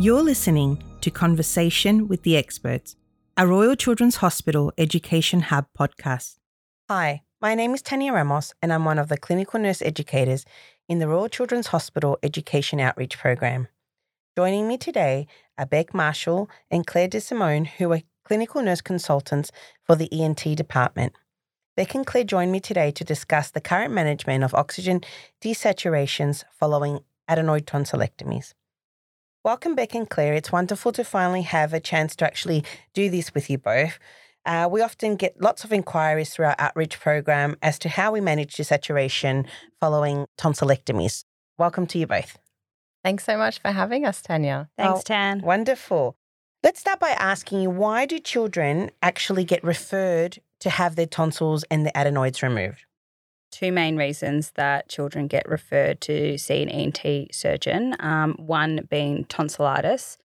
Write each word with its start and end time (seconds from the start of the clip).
You're 0.00 0.22
listening 0.22 0.80
to 1.00 1.10
Conversation 1.10 2.06
with 2.06 2.22
the 2.22 2.36
Experts, 2.36 2.94
a 3.36 3.48
Royal 3.48 3.74
Children's 3.74 4.14
Hospital 4.18 4.72
Education 4.78 5.40
Hub 5.40 5.66
podcast. 5.76 6.36
Hi, 6.88 7.22
my 7.40 7.56
name 7.56 7.74
is 7.74 7.82
Tanya 7.82 8.12
Ramos, 8.12 8.54
and 8.62 8.72
I'm 8.72 8.84
one 8.84 9.00
of 9.00 9.08
the 9.08 9.16
clinical 9.16 9.58
nurse 9.58 9.82
educators 9.82 10.44
in 10.88 11.00
the 11.00 11.08
Royal 11.08 11.28
Children's 11.28 11.66
Hospital 11.66 12.16
Education 12.22 12.78
Outreach 12.78 13.18
Program. 13.18 13.66
Joining 14.36 14.68
me 14.68 14.78
today 14.78 15.26
are 15.58 15.66
Bec 15.66 15.92
Marshall 15.92 16.48
and 16.70 16.86
Claire 16.86 17.08
De 17.08 17.20
Simone, 17.20 17.64
who 17.64 17.90
are 17.90 18.02
clinical 18.24 18.62
nurse 18.62 18.80
consultants 18.80 19.50
for 19.82 19.96
the 19.96 20.08
ENT 20.12 20.44
department. 20.56 21.12
Bec 21.76 21.96
and 21.96 22.06
Claire 22.06 22.22
join 22.22 22.52
me 22.52 22.60
today 22.60 22.92
to 22.92 23.02
discuss 23.02 23.50
the 23.50 23.60
current 23.60 23.92
management 23.92 24.44
of 24.44 24.54
oxygen 24.54 25.00
desaturations 25.42 26.44
following 26.52 27.00
adenoid 27.28 27.64
tonsillectomies. 27.64 28.54
Welcome, 29.44 29.74
Bec 29.76 29.94
and 29.94 30.08
Claire. 30.08 30.34
It's 30.34 30.50
wonderful 30.52 30.92
to 30.92 31.04
finally 31.04 31.42
have 31.42 31.72
a 31.72 31.80
chance 31.80 32.16
to 32.16 32.24
actually 32.26 32.64
do 32.92 33.08
this 33.08 33.32
with 33.34 33.48
you 33.48 33.56
both. 33.58 33.98
Uh, 34.44 34.68
we 34.70 34.80
often 34.82 35.16
get 35.16 35.40
lots 35.40 35.62
of 35.64 35.72
inquiries 35.72 36.30
through 36.30 36.46
our 36.46 36.56
outreach 36.58 36.98
program 37.00 37.56
as 37.62 37.78
to 37.80 37.88
how 37.88 38.10
we 38.12 38.20
manage 38.20 38.56
the 38.56 38.64
saturation 38.64 39.46
following 39.80 40.26
tonsillectomies. 40.38 41.24
Welcome 41.56 41.86
to 41.88 41.98
you 41.98 42.06
both. 42.06 42.38
Thanks 43.04 43.24
so 43.24 43.36
much 43.36 43.60
for 43.60 43.70
having 43.70 44.04
us, 44.04 44.20
Tanya. 44.22 44.68
Thanks, 44.76 45.00
Oh, 45.00 45.02
Tan. 45.04 45.40
Wonderful. 45.42 46.16
Let's 46.62 46.80
start 46.80 46.98
by 46.98 47.10
asking 47.10 47.60
you 47.62 47.70
why 47.70 48.06
do 48.06 48.18
children 48.18 48.90
actually 49.02 49.44
get 49.44 49.62
referred 49.62 50.38
to 50.60 50.70
have 50.70 50.96
their 50.96 51.06
tonsils 51.06 51.64
and 51.70 51.86
the 51.86 51.96
adenoids 51.96 52.42
removed? 52.42 52.84
Two 53.50 53.72
main 53.72 53.96
reasons 53.96 54.52
that 54.56 54.88
children 54.88 55.26
get 55.26 55.48
referred 55.48 56.00
to 56.02 56.36
see 56.38 56.62
an 56.62 56.68
ENT 56.68 57.34
surgeon. 57.34 57.96
Um, 58.00 58.34
one 58.34 58.86
being 58.90 59.24
tonsillitis. 59.24 60.18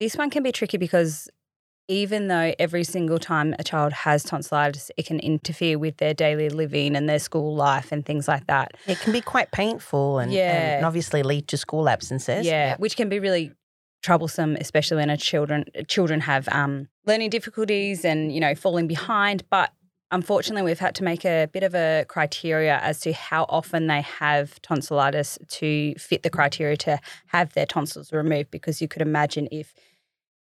This 0.00 0.16
one 0.16 0.30
can 0.30 0.42
be 0.42 0.50
tricky 0.52 0.76
because 0.76 1.28
even 1.88 2.28
though 2.28 2.54
every 2.58 2.84
single 2.84 3.18
time 3.18 3.54
a 3.58 3.64
child 3.64 3.92
has 3.92 4.22
tonsillitis, 4.24 4.90
it 4.96 5.06
can 5.06 5.20
interfere 5.20 5.78
with 5.78 5.98
their 5.98 6.14
daily 6.14 6.48
living 6.48 6.96
and 6.96 7.08
their 7.08 7.18
school 7.18 7.54
life 7.54 7.92
and 7.92 8.04
things 8.04 8.26
like 8.26 8.46
that. 8.46 8.72
It 8.86 8.98
can 9.00 9.12
be 9.12 9.20
quite 9.20 9.50
painful 9.52 10.18
and, 10.18 10.32
Yeah. 10.32 10.76
and 10.76 10.86
obviously 10.86 11.22
lead 11.22 11.48
to 11.48 11.56
school 11.56 11.88
absences. 11.88 12.46
Yeah, 12.46 12.76
which 12.78 12.96
can 12.96 13.08
be 13.08 13.18
really 13.18 13.52
troublesome, 14.02 14.56
especially 14.56 14.96
when 14.98 15.10
a 15.10 15.16
children 15.16 15.64
children 15.86 16.20
have 16.20 16.48
um, 16.48 16.88
learning 17.06 17.30
difficulties 17.30 18.04
and 18.04 18.32
you 18.32 18.40
know 18.40 18.54
falling 18.54 18.86
behind. 18.88 19.44
But 19.50 19.70
unfortunately, 20.12 20.62
we've 20.62 20.78
had 20.78 20.94
to 20.96 21.04
make 21.04 21.24
a 21.24 21.48
bit 21.52 21.64
of 21.64 21.74
a 21.74 22.04
criteria 22.06 22.78
as 22.78 23.00
to 23.00 23.12
how 23.12 23.46
often 23.48 23.88
they 23.88 24.02
have 24.02 24.62
tonsillitis 24.62 25.38
to 25.48 25.94
fit 25.96 26.22
the 26.22 26.30
criteria 26.30 26.76
to 26.76 27.00
have 27.26 27.52
their 27.54 27.66
tonsils 27.66 28.12
removed. 28.12 28.50
Because 28.50 28.80
you 28.80 28.86
could 28.86 29.02
imagine 29.02 29.48
if 29.50 29.74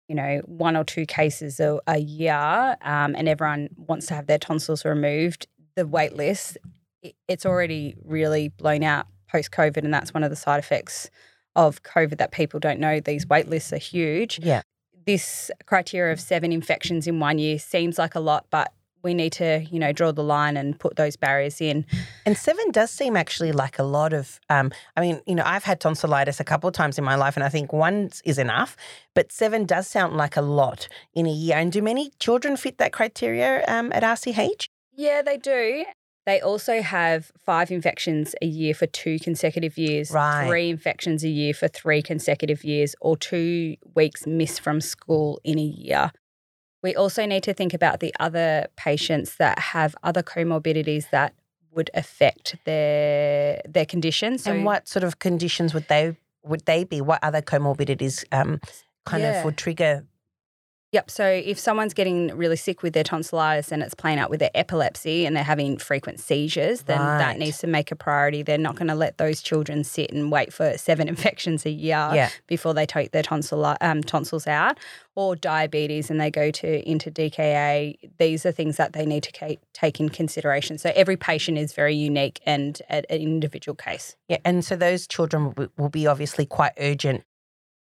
you 0.07 0.15
know 0.15 0.41
one 0.45 0.75
or 0.75 0.83
two 0.83 1.05
cases 1.05 1.59
a, 1.59 1.79
a 1.87 1.97
year, 1.97 2.77
um, 2.81 3.15
and 3.15 3.27
everyone 3.27 3.69
wants 3.77 4.05
to 4.07 4.13
have 4.13 4.27
their 4.27 4.37
tonsils 4.37 4.85
removed, 4.85 5.47
the 5.75 5.87
wait 5.87 6.13
list 6.13 6.57
it- 7.01 7.15
it's 7.27 7.45
already 7.45 7.95
really 8.03 8.49
blown 8.49 8.83
out 8.83 9.07
post 9.27 9.51
COVID, 9.51 9.77
and 9.83 9.93
that's 9.93 10.13
one 10.13 10.23
of 10.23 10.29
the 10.29 10.35
side 10.35 10.59
effects 10.59 11.09
of 11.55 11.81
COVID 11.83 12.17
that 12.17 12.31
people 12.31 12.59
don't 12.59 12.79
know. 12.79 12.99
These 12.99 13.25
wait 13.27 13.47
lists 13.47 13.73
are 13.73 13.77
huge. 13.77 14.39
Yeah. 14.39 14.61
This 15.05 15.49
criteria 15.65 16.13
of 16.13 16.19
seven 16.19 16.51
infections 16.51 17.07
in 17.07 17.19
one 17.19 17.39
year 17.39 17.57
seems 17.57 17.97
like 17.97 18.13
a 18.13 18.19
lot, 18.19 18.45
but 18.51 18.71
we 19.03 19.13
need 19.13 19.33
to, 19.33 19.65
you 19.71 19.79
know, 19.79 19.91
draw 19.91 20.11
the 20.11 20.23
line 20.23 20.57
and 20.57 20.79
put 20.79 20.95
those 20.95 21.15
barriers 21.15 21.59
in. 21.61 21.85
And 22.25 22.37
seven 22.37 22.71
does 22.71 22.91
seem 22.91 23.15
actually 23.17 23.51
like 23.51 23.79
a 23.79 23.83
lot 23.83 24.13
of. 24.13 24.39
Um, 24.49 24.71
I 24.95 25.01
mean, 25.01 25.21
you 25.25 25.35
know, 25.35 25.43
I've 25.45 25.63
had 25.63 25.79
tonsillitis 25.79 26.39
a 26.39 26.43
couple 26.43 26.67
of 26.67 26.73
times 26.73 26.97
in 26.97 27.03
my 27.03 27.15
life, 27.15 27.35
and 27.35 27.43
I 27.43 27.49
think 27.49 27.73
one 27.73 28.09
is 28.25 28.37
enough. 28.37 28.75
But 29.15 29.31
seven 29.31 29.65
does 29.65 29.87
sound 29.87 30.15
like 30.17 30.37
a 30.37 30.41
lot 30.41 30.87
in 31.13 31.25
a 31.25 31.31
year. 31.31 31.57
And 31.57 31.71
do 31.71 31.81
many 31.81 32.11
children 32.19 32.57
fit 32.57 32.77
that 32.77 32.93
criteria 32.93 33.63
um, 33.67 33.91
at 33.93 34.03
RCH? 34.03 34.67
Yeah, 34.95 35.21
they 35.21 35.37
do. 35.37 35.85
They 36.27 36.39
also 36.39 36.81
have 36.83 37.31
five 37.43 37.71
infections 37.71 38.35
a 38.43 38.45
year 38.45 38.75
for 38.75 38.85
two 38.85 39.17
consecutive 39.17 39.75
years, 39.75 40.11
Right. 40.11 40.47
three 40.47 40.69
infections 40.69 41.23
a 41.23 41.29
year 41.29 41.51
for 41.53 41.67
three 41.67 42.03
consecutive 42.03 42.63
years, 42.63 42.95
or 43.01 43.17
two 43.17 43.75
weeks 43.95 44.27
missed 44.27 44.61
from 44.61 44.81
school 44.81 45.41
in 45.43 45.57
a 45.57 45.63
year. 45.63 46.11
We 46.83 46.95
also 46.95 47.25
need 47.25 47.43
to 47.43 47.53
think 47.53 47.73
about 47.73 47.99
the 47.99 48.13
other 48.19 48.67
patients 48.75 49.35
that 49.37 49.59
have 49.59 49.95
other 50.03 50.23
comorbidities 50.23 51.09
that 51.11 51.33
would 51.71 51.89
affect 51.93 52.55
their 52.65 53.61
their 53.67 53.85
condition. 53.85 54.37
So 54.37 54.51
and 54.51 54.65
what 54.65 54.87
sort 54.87 55.03
of 55.03 55.19
conditions 55.19 55.73
would 55.73 55.87
they 55.87 56.17
would 56.43 56.65
they 56.65 56.83
be? 56.83 57.01
What 57.01 57.19
other 57.23 57.41
comorbidities 57.41 58.25
um, 58.31 58.59
kind 59.05 59.23
Yeah. 59.23 59.39
of 59.39 59.45
would 59.45 59.57
trigger? 59.57 60.05
Yep. 60.91 61.09
So 61.09 61.25
if 61.25 61.57
someone's 61.57 61.93
getting 61.93 62.35
really 62.35 62.57
sick 62.57 62.83
with 62.83 62.93
their 62.93 63.03
tonsillitis 63.05 63.71
and 63.71 63.81
it's 63.81 63.93
playing 63.93 64.19
out 64.19 64.29
with 64.29 64.41
their 64.41 64.51
epilepsy 64.53 65.25
and 65.25 65.33
they're 65.33 65.43
having 65.43 65.77
frequent 65.77 66.19
seizures, 66.19 66.81
then 66.81 66.99
Right. 66.99 67.17
that 67.17 67.37
needs 67.39 67.59
to 67.59 67.67
make 67.67 67.91
a 67.91 67.95
priority. 67.95 68.43
They're 68.43 68.57
not 68.57 68.75
going 68.75 68.89
to 68.89 68.95
let 68.95 69.17
those 69.17 69.41
children 69.41 69.85
sit 69.85 70.11
and 70.11 70.29
wait 70.31 70.51
for 70.51 70.77
seven 70.77 71.07
infections 71.07 71.65
a 71.65 71.69
year 71.69 72.09
Yeah. 72.13 72.29
before 72.47 72.73
they 72.73 72.85
take 72.85 73.11
their 73.11 73.23
tonsil, 73.23 73.73
um, 73.79 74.03
tonsils 74.03 74.47
out. 74.47 74.79
Or 75.15 75.35
diabetes 75.35 76.09
and 76.09 76.19
they 76.21 76.31
go 76.31 76.51
to 76.51 76.89
into 76.89 77.11
DKA. 77.11 77.97
These 78.17 78.45
are 78.45 78.51
things 78.51 78.77
that 78.77 78.93
they 78.93 79.05
need 79.05 79.23
to 79.23 79.31
ca- 79.33 79.57
take 79.73 79.99
in 79.99 80.07
consideration. 80.09 80.77
So 80.77 80.91
every 80.95 81.17
patient 81.17 81.57
is 81.57 81.73
very 81.73 81.95
unique 81.95 82.39
and 82.45 82.81
at 82.89 83.05
an 83.09 83.21
individual 83.21 83.75
case. 83.75 84.15
Yeah, 84.29 84.37
and 84.45 84.63
so 84.63 84.75
those 84.77 85.07
children 85.07 85.53
will 85.77 85.89
be 85.89 86.07
obviously 86.07 86.45
quite 86.45 86.71
urgent. 86.79 87.23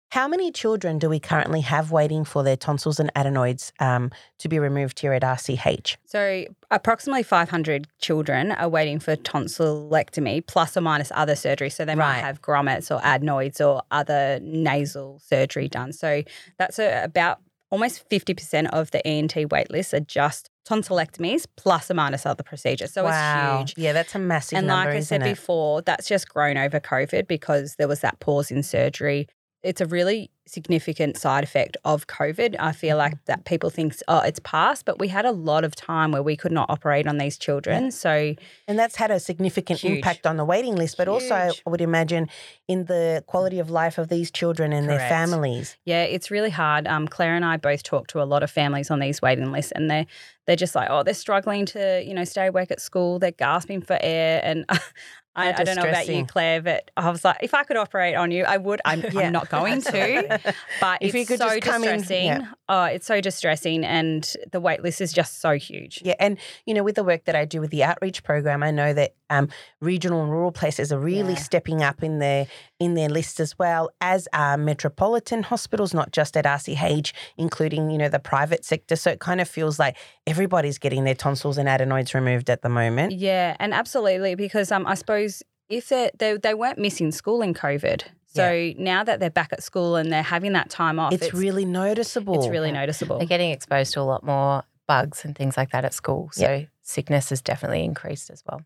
How 0.09 0.27
many 0.27 0.51
children 0.51 0.99
do 0.99 1.09
we 1.09 1.19
currently 1.19 1.61
have 1.61 1.91
waiting 1.91 2.23
for 2.23 2.41
their 2.41 2.55
tonsils 2.55 2.99
and 2.99 3.11
adenoids 3.13 3.73
um, 3.79 4.11
to 4.39 4.47
be 4.47 4.57
removed 4.57 4.99
here 4.99 5.11
at 5.11 5.21
RCH? 5.21 5.97
So, 6.05 6.45
approximately 6.71 7.23
500 7.23 7.87
children 7.99 8.53
are 8.53 8.69
waiting 8.69 8.99
for 8.99 9.17
tonsillectomy, 9.17 10.47
plus 10.47 10.77
or 10.77 10.81
minus 10.81 11.11
other 11.13 11.35
surgery. 11.35 11.69
So, 11.69 11.83
they 11.83 11.95
might 11.95 12.19
have 12.19 12.41
grommets 12.41 12.89
or 12.89 13.01
adenoids 13.03 13.59
or 13.59 13.83
other 13.91 14.39
nasal 14.41 15.19
surgery 15.19 15.67
done. 15.67 15.91
So, 15.91 16.23
that's 16.57 16.79
a, 16.79 17.03
about 17.03 17.39
almost 17.69 18.09
50% 18.09 18.69
of 18.69 18.91
the 18.91 19.05
ENT 19.05 19.35
wait 19.51 19.69
list 19.69 19.93
are 19.93 19.99
just 19.99 20.49
tonsillectomies, 20.65 21.45
plus 21.57 21.91
or 21.91 21.95
minus 21.95 22.25
other 22.25 22.43
procedures. 22.43 22.93
So, 22.93 23.03
wow. 23.03 23.59
it's 23.61 23.71
huge. 23.71 23.83
Yeah, 23.83 23.91
that's 23.91 24.15
a 24.15 24.19
massive 24.19 24.59
And 24.59 24.67
number, 24.67 24.91
like 24.91 24.97
I 24.97 25.01
said 25.01 25.21
it? 25.21 25.35
before, 25.35 25.81
that's 25.81 26.07
just 26.07 26.29
grown 26.29 26.57
over 26.57 26.79
COVID 26.79 27.27
because 27.27 27.75
there 27.75 27.89
was 27.89 27.99
that 28.01 28.21
pause 28.21 28.51
in 28.51 28.63
surgery. 28.63 29.27
It's 29.67 29.81
a 29.81 29.85
really 29.85 30.31
significant 30.47 31.17
side 31.17 31.43
effect 31.43 31.75
of 31.83 32.07
COVID. 32.07 32.55
I 32.57 32.71
feel 32.71 32.87
Mm-hmm. 32.97 32.97
like 33.13 33.25
that 33.25 33.43
people 33.43 33.69
think, 33.69 33.95
oh, 34.07 34.19
it's 34.21 34.39
past, 34.39 34.85
but 34.85 34.97
we 34.97 35.09
had 35.09 35.25
a 35.25 35.31
lot 35.31 35.65
of 35.65 35.75
time 35.75 36.13
where 36.13 36.23
we 36.23 36.37
could 36.37 36.53
not 36.53 36.69
operate 36.69 37.05
on 37.05 37.17
these 37.17 37.37
children. 37.37 37.91
So, 37.91 38.33
And 38.67 38.79
that's 38.79 38.95
had 38.95 39.11
a 39.11 39.19
significant 39.19 39.81
Huge. 39.81 39.97
impact 39.97 40.25
on 40.25 40.37
the 40.37 40.45
waiting 40.45 40.75
list, 40.77 40.95
but 40.97 41.09
also 41.09 41.35
I 41.35 41.51
would 41.69 41.81
imagine 41.81 42.29
in 42.67 42.85
the 42.85 43.23
quality 43.27 43.59
of 43.59 43.69
life 43.69 43.97
of 43.97 44.07
these 44.07 44.31
children 44.31 44.71
and 44.71 44.87
their 44.87 44.99
families. 44.99 45.75
yeah, 45.83 46.03
it's 46.03 46.31
really 46.31 46.49
hard. 46.49 46.87
Um, 46.87 47.07
Claire 47.09 47.35
and 47.35 47.43
I 47.43 47.57
both 47.57 47.83
talk 47.83 48.07
to 48.07 48.21
a 48.21 48.27
lot 48.33 48.41
of 48.41 48.49
families 48.49 48.89
on 48.89 48.99
these 48.99 49.21
waiting 49.21 49.51
lists, 49.51 49.73
and 49.73 49.91
they're 49.91 50.05
they're 50.45 50.55
just 50.55 50.75
like, 50.75 50.87
oh, 50.89 51.03
they're 51.03 51.13
struggling 51.13 51.65
to 51.67 52.01
you 52.07 52.13
know 52.13 52.23
stay 52.23 52.47
awake 52.47 52.71
at 52.71 52.79
school. 52.79 53.19
They're 53.19 53.31
gasping 53.31 53.81
for 53.81 53.97
air, 53.99 54.39
and 54.43 54.65
I, 55.37 55.53
I 55.53 55.63
don't 55.63 55.75
know 55.75 55.83
about 55.87 56.07
you. 56.07 56.25
Claire, 56.25 56.61
but 56.61 56.89
I 56.97 57.09
was 57.11 57.23
like, 57.23 57.37
if 57.41 57.53
I 57.53 57.63
could 57.63 57.77
operate 57.77 58.15
on 58.15 58.31
you, 58.31 58.43
I 58.43 58.57
would. 58.57 58.81
I'm, 58.83 59.01
Yeah. 59.13 59.21
I'm 59.27 59.31
not 59.31 59.49
going 59.49 59.81
to. 59.81 60.39
But 60.81 60.97
If 61.01 61.13
you 61.13 61.21
it's 61.21 61.29
could 61.29 61.39
so 61.39 61.49
just 61.49 61.61
come 61.61 61.83
in- 61.83 61.99
distressing. 61.99 62.25
yeah. 62.25 62.47
Oh, 62.69 62.83
it's 62.83 63.05
so 63.07 63.21
distressing, 63.21 63.85
and 63.85 64.29
the 64.51 64.59
wait 64.59 64.83
list 64.83 64.99
is 64.99 65.13
just 65.13 65.39
so 65.39 65.53
huge. 65.53 66.01
Yeah, 66.03 66.15
and 66.19 66.37
you 66.65 66.73
know, 66.73 66.83
with 66.83 66.95
the 66.95 67.03
work 67.03 67.25
that 67.25 67.35
I 67.35 67.45
do 67.45 67.61
with 67.61 67.71
the 67.71 67.83
outreach 67.83 68.23
program, 68.23 68.61
I 68.63 68.71
know 68.71 68.93
that 68.93 69.15
um, 69.29 69.49
regional 69.81 70.21
and 70.21 70.31
rural 70.31 70.51
places 70.51 70.91
are 70.91 70.99
really 70.99 71.33
Yeah. 71.33 71.39
stepping 71.39 71.81
up 71.83 72.03
in 72.03 72.19
their 72.19 72.47
in 72.79 72.93
their 72.95 73.09
list 73.09 73.39
as 73.39 73.57
well 73.57 73.89
as 74.01 74.27
are 74.33 74.57
metropolitan 74.57 75.43
hospitals, 75.43 75.93
not 75.93 76.11
just 76.11 76.35
at 76.35 76.45
RCH, 76.45 77.13
including 77.37 77.89
you 77.89 77.97
know 77.97 78.09
the 78.09 78.19
private 78.19 78.65
sector. 78.65 78.95
So 78.95 79.11
it 79.11 79.19
kind 79.19 79.39
of 79.41 79.47
feels 79.47 79.79
like 79.79 79.95
everybody's 80.25 80.77
getting 80.77 81.03
their 81.05 81.15
tonsils 81.15 81.57
and 81.57 81.69
adenoids 81.69 82.13
removed 82.13 82.49
at 82.49 82.61
the 82.61 82.69
moment. 82.69 83.13
Yeah, 83.13 83.55
and 83.59 83.73
absolutely 83.73 84.35
because 84.35 84.71
um, 84.71 84.85
I 84.87 84.95
suppose 84.95 85.41
if 85.69 85.89
they 85.89 86.11
they 86.17 86.53
weren't 86.53 86.79
missing 86.79 87.11
school 87.11 87.41
in 87.41 87.53
COVID, 87.53 88.03
so 88.27 88.73
now 88.77 89.03
that 89.03 89.19
they're 89.19 89.29
back 89.29 89.53
at 89.53 89.63
school 89.63 89.95
and 89.95 90.11
they're 90.11 90.21
having 90.21 90.53
that 90.53 90.69
time 90.69 90.99
off, 90.99 91.13
It's, 91.13 91.33
really 91.33 91.65
noticeable. 91.65 92.35
it's 92.35 92.47
really 92.47 92.71
noticeable. 92.71 93.17
They're 93.17 93.27
getting 93.27 93.51
exposed 93.51 93.93
to 93.93 94.01
a 94.01 94.03
lot 94.03 94.23
more 94.23 94.63
bugs 94.87 95.25
and 95.25 95.35
things 95.35 95.57
like 95.57 95.71
that 95.71 95.85
at 95.85 95.93
school. 95.93 96.29
So 96.33 96.65
sickness 96.83 97.29
has 97.29 97.41
definitely 97.41 97.83
increased 97.83 98.29
as 98.29 98.43
well. 98.49 98.61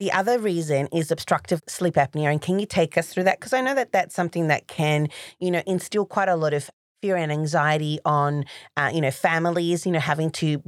The 0.00 0.12
other 0.12 0.38
reason 0.38 0.88
is 0.88 1.10
obstructive 1.10 1.62
sleep 1.68 1.94
apnea. 1.94 2.30
And 2.30 2.42
can 2.42 2.58
you 2.58 2.66
take 2.66 2.98
us 2.98 3.12
through 3.12 3.24
that? 3.24 3.38
Because 3.38 3.52
I 3.52 3.60
know 3.60 3.74
that 3.74 3.92
that's 3.92 4.14
something 4.14 4.48
that 4.48 4.66
can, 4.66 5.08
you 5.38 5.50
know, 5.50 5.62
instill 5.66 6.06
quite 6.06 6.28
a 6.28 6.34
lot 6.34 6.52
of 6.54 6.68
fear 7.00 7.16
and 7.16 7.30
anxiety 7.30 7.98
on, 8.04 8.44
uh, 8.76 8.90
you 8.92 9.00
know, 9.00 9.10
families, 9.10 9.86
you 9.86 9.92
know, 9.92 10.00
having 10.00 10.30
to 10.30 10.62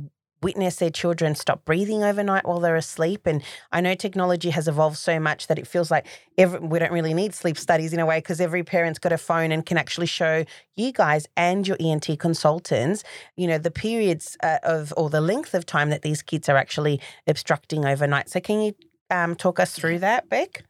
witness 0.44 0.76
their 0.76 0.90
children 0.90 1.34
stop 1.34 1.64
breathing 1.64 2.04
overnight 2.04 2.46
while 2.46 2.60
they're 2.60 2.76
asleep. 2.76 3.26
And 3.26 3.42
I 3.72 3.80
know 3.80 3.94
technology 3.94 4.50
has 4.50 4.68
evolved 4.68 4.98
so 4.98 5.18
much 5.18 5.48
that 5.48 5.58
it 5.58 5.66
feels 5.66 5.90
like 5.90 6.06
every, 6.38 6.60
we 6.60 6.78
don't 6.78 6.92
really 6.92 7.14
need 7.14 7.34
sleep 7.34 7.58
studies 7.58 7.92
in 7.92 7.98
a 7.98 8.06
way 8.06 8.18
because 8.18 8.40
every 8.40 8.62
parent's 8.62 8.98
got 8.98 9.12
a 9.12 9.18
phone 9.18 9.50
and 9.50 9.66
can 9.66 9.78
actually 9.78 10.06
show 10.06 10.44
you 10.76 10.92
guys 10.92 11.26
and 11.36 11.66
your 11.66 11.76
ENT 11.80 12.18
consultants, 12.18 13.02
you 13.36 13.46
know, 13.46 13.58
the 13.58 13.70
periods 13.70 14.36
uh, 14.42 14.58
of 14.62 14.92
or 14.96 15.10
the 15.10 15.20
length 15.20 15.54
of 15.54 15.66
time 15.66 15.90
that 15.90 16.02
these 16.02 16.22
kids 16.22 16.48
are 16.48 16.56
actually 16.56 17.00
obstructing 17.26 17.84
overnight. 17.84 18.28
So 18.28 18.38
can 18.38 18.60
you 18.60 18.74
um, 19.10 19.34
talk 19.34 19.58
us 19.58 19.72
through 19.72 20.00
that, 20.00 20.28
Bec? 20.28 20.64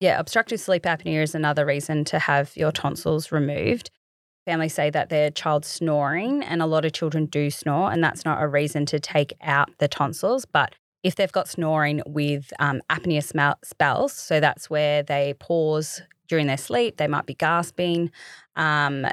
Yeah, 0.00 0.20
obstructive 0.20 0.60
sleep 0.60 0.82
apnea 0.82 1.22
is 1.22 1.34
another 1.34 1.64
reason 1.64 2.04
to 2.06 2.18
have 2.18 2.54
your 2.56 2.70
tonsils 2.70 3.32
removed. 3.32 3.90
Families 4.46 4.74
say 4.74 4.90
that 4.90 5.08
their 5.08 5.30
child's 5.30 5.66
snoring, 5.66 6.44
and 6.44 6.62
a 6.62 6.66
lot 6.66 6.84
of 6.84 6.92
children 6.92 7.26
do 7.26 7.50
snore, 7.50 7.90
and 7.90 8.02
that's 8.02 8.24
not 8.24 8.40
a 8.40 8.46
reason 8.46 8.86
to 8.86 9.00
take 9.00 9.34
out 9.42 9.68
the 9.78 9.88
tonsils. 9.88 10.44
But 10.44 10.72
if 11.02 11.16
they've 11.16 11.32
got 11.32 11.48
snoring 11.48 12.00
with 12.06 12.52
um, 12.60 12.80
apnea 12.88 13.24
spells, 13.64 14.12
so 14.12 14.38
that's 14.38 14.70
where 14.70 15.02
they 15.02 15.34
pause 15.40 16.00
during 16.28 16.46
their 16.46 16.56
sleep, 16.56 16.96
they 16.96 17.08
might 17.08 17.26
be 17.26 17.34
gasping. 17.34 18.12
Um, 18.54 19.06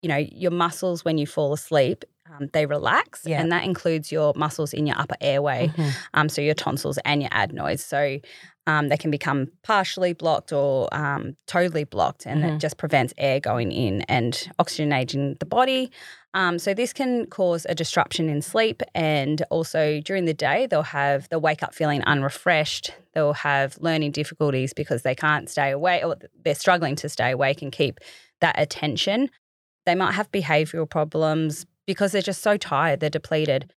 you 0.00 0.08
know, 0.08 0.16
your 0.16 0.50
muscles 0.50 1.04
when 1.04 1.18
you 1.18 1.26
fall 1.26 1.52
asleep 1.52 2.04
um, 2.32 2.48
they 2.52 2.66
relax, 2.66 3.22
yeah. 3.26 3.40
and 3.40 3.52
that 3.52 3.64
includes 3.64 4.10
your 4.10 4.32
muscles 4.36 4.72
in 4.72 4.86
your 4.86 4.98
upper 4.98 5.16
airway, 5.20 5.68
mm-hmm. 5.68 5.90
um, 6.14 6.28
so 6.28 6.40
your 6.40 6.54
tonsils 6.54 6.98
and 7.04 7.22
your 7.22 7.30
adenoids. 7.32 7.84
So 7.84 8.18
um, 8.66 8.88
they 8.88 8.96
can 8.96 9.10
become 9.10 9.48
partially 9.62 10.12
blocked 10.12 10.52
or 10.52 10.88
um, 10.92 11.36
totally 11.46 11.84
blocked, 11.84 12.26
and 12.26 12.42
mm-hmm. 12.42 12.54
it 12.54 12.58
just 12.58 12.76
prevents 12.76 13.12
air 13.18 13.40
going 13.40 13.72
in 13.72 14.02
and 14.02 14.48
oxygenating 14.58 15.38
the 15.38 15.46
body. 15.46 15.90
Um, 16.34 16.58
so 16.58 16.72
this 16.72 16.92
can 16.92 17.26
cause 17.26 17.66
a 17.68 17.74
disruption 17.74 18.28
in 18.28 18.40
sleep, 18.40 18.82
and 18.94 19.42
also 19.50 20.00
during 20.00 20.24
the 20.24 20.34
day 20.34 20.66
they'll 20.66 20.82
have 20.82 21.28
they'll 21.28 21.40
wake 21.40 21.62
up 21.62 21.74
feeling 21.74 22.02
unrefreshed. 22.04 22.94
They'll 23.14 23.34
have 23.34 23.76
learning 23.80 24.12
difficulties 24.12 24.72
because 24.72 25.02
they 25.02 25.14
can't 25.14 25.50
stay 25.50 25.70
awake, 25.70 26.04
or 26.04 26.16
they're 26.44 26.54
struggling 26.54 26.96
to 26.96 27.08
stay 27.08 27.32
awake 27.32 27.62
and 27.62 27.72
keep 27.72 28.00
that 28.40 28.54
attention. 28.58 29.28
They 29.84 29.96
might 29.96 30.12
have 30.12 30.30
behavioral 30.30 30.88
problems, 30.88 31.66
because 31.86 32.12
they're 32.12 32.22
just 32.22 32.42
so 32.42 32.56
tired, 32.56 33.00
they're 33.00 33.10
depleted. 33.10 33.72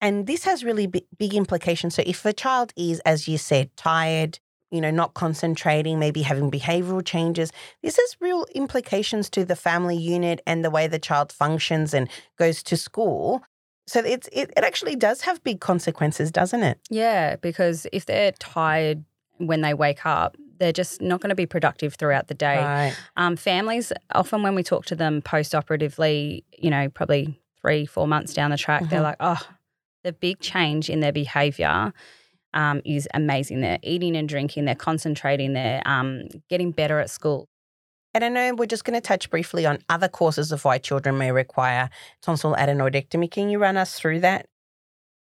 And 0.00 0.26
this 0.26 0.44
has 0.44 0.62
really 0.62 0.86
big 0.86 1.34
implications. 1.34 1.94
So, 1.94 2.02
if 2.06 2.24
a 2.24 2.32
child 2.32 2.72
is, 2.76 3.00
as 3.00 3.26
you 3.26 3.38
said, 3.38 3.74
tired, 3.76 4.38
you 4.70 4.80
know, 4.80 4.90
not 4.90 5.14
concentrating, 5.14 5.98
maybe 5.98 6.22
having 6.22 6.50
behavioral 6.50 7.04
changes, 7.04 7.50
this 7.82 7.96
has 7.96 8.16
real 8.20 8.46
implications 8.54 9.30
to 9.30 9.44
the 9.44 9.56
family 9.56 9.96
unit 9.96 10.40
and 10.46 10.64
the 10.64 10.70
way 10.70 10.86
the 10.86 10.98
child 10.98 11.32
functions 11.32 11.94
and 11.94 12.08
goes 12.38 12.62
to 12.64 12.76
school. 12.76 13.42
So 13.86 14.00
it's 14.00 14.28
it, 14.32 14.52
it 14.56 14.64
actually 14.64 14.96
does 14.96 15.22
have 15.22 15.42
big 15.44 15.60
consequences, 15.60 16.30
doesn't 16.30 16.62
it? 16.62 16.78
Yeah, 16.90 17.36
because 17.36 17.86
if 17.92 18.06
they're 18.06 18.32
tired 18.32 19.04
when 19.38 19.60
they 19.60 19.74
wake 19.74 20.04
up, 20.04 20.36
they're 20.58 20.72
just 20.72 21.00
not 21.00 21.20
going 21.20 21.30
to 21.30 21.36
be 21.36 21.46
productive 21.46 21.94
throughout 21.94 22.28
the 22.28 22.34
day. 22.34 22.56
Right. 22.56 22.96
Um, 23.16 23.36
families 23.36 23.92
often 24.12 24.42
when 24.42 24.54
we 24.54 24.62
talk 24.62 24.86
to 24.86 24.96
them 24.96 25.22
post 25.22 25.54
operatively, 25.54 26.44
you 26.58 26.70
know, 26.70 26.88
probably 26.88 27.40
three, 27.66 27.84
four 27.84 28.06
months 28.06 28.32
down 28.32 28.50
the 28.50 28.56
track, 28.56 28.82
mm-hmm. 28.82 28.90
they're 28.90 29.00
like, 29.00 29.16
oh, 29.18 29.42
the 30.04 30.12
big 30.12 30.38
change 30.38 30.88
in 30.88 31.00
their 31.00 31.12
behavior 31.12 31.92
um, 32.54 32.80
is 32.84 33.08
amazing. 33.12 33.60
They're 33.60 33.80
eating 33.82 34.16
and 34.16 34.28
drinking, 34.28 34.66
they're 34.66 34.76
concentrating, 34.76 35.52
they're 35.52 35.82
um, 35.84 36.28
getting 36.48 36.70
better 36.70 37.00
at 37.00 37.10
school. 37.10 37.48
And 38.14 38.24
I 38.24 38.28
know 38.28 38.54
we're 38.54 38.66
just 38.66 38.84
going 38.84 38.94
to 38.94 39.00
touch 39.00 39.28
briefly 39.30 39.66
on 39.66 39.78
other 39.88 40.08
causes 40.08 40.52
of 40.52 40.64
why 40.64 40.78
children 40.78 41.18
may 41.18 41.32
require 41.32 41.90
tonsil 42.22 42.54
adenoidectomy. 42.54 43.30
Can 43.30 43.50
you 43.50 43.58
run 43.58 43.76
us 43.76 43.98
through 43.98 44.20
that? 44.20 44.46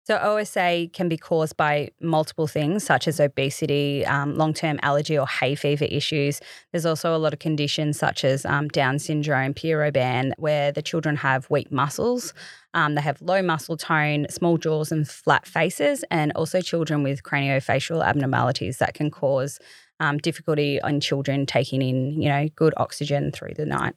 So, 0.05 0.17
OSA 0.17 0.89
can 0.91 1.07
be 1.07 1.17
caused 1.17 1.55
by 1.55 1.89
multiple 2.01 2.45
things, 2.45 2.83
such 2.83 3.07
as 3.07 3.21
obesity, 3.21 4.05
um, 4.05 4.35
long 4.35 4.53
term 4.53 4.77
allergy 4.81 5.17
or 5.17 5.25
hay 5.25 5.55
fever 5.55 5.85
issues. 5.85 6.41
There's 6.71 6.85
also 6.85 7.15
a 7.15 7.17
lot 7.17 7.31
of 7.31 7.39
conditions, 7.39 7.99
such 7.99 8.25
as 8.25 8.45
um, 8.45 8.67
Down 8.67 8.99
syndrome, 8.99 9.53
Pierre 9.53 9.77
Robin, 9.79 10.33
where 10.37 10.73
the 10.73 10.81
children 10.81 11.15
have 11.15 11.49
weak 11.49 11.71
muscles. 11.71 12.33
Um, 12.73 12.95
they 12.95 13.01
have 13.01 13.21
low 13.21 13.41
muscle 13.41 13.77
tone, 13.77 14.25
small 14.29 14.57
jaws, 14.57 14.91
and 14.91 15.07
flat 15.07 15.45
faces, 15.45 16.03
and 16.11 16.33
also 16.33 16.59
children 16.59 17.01
with 17.01 17.23
craniofacial 17.23 18.05
abnormalities 18.05 18.79
that 18.79 18.95
can 18.95 19.09
cause 19.09 19.57
um, 20.01 20.17
difficulty 20.17 20.81
in 20.83 20.99
children 20.99 21.45
taking 21.45 21.81
in, 21.81 22.21
you 22.21 22.27
know, 22.27 22.49
good 22.55 22.73
oxygen 22.75 23.31
through 23.31 23.53
the 23.55 23.65
night. 23.65 23.95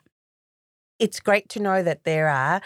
It's 0.98 1.20
great 1.20 1.48
to 1.50 1.60
know 1.60 1.82
that 1.82 2.04
there 2.04 2.28
are 2.28 2.62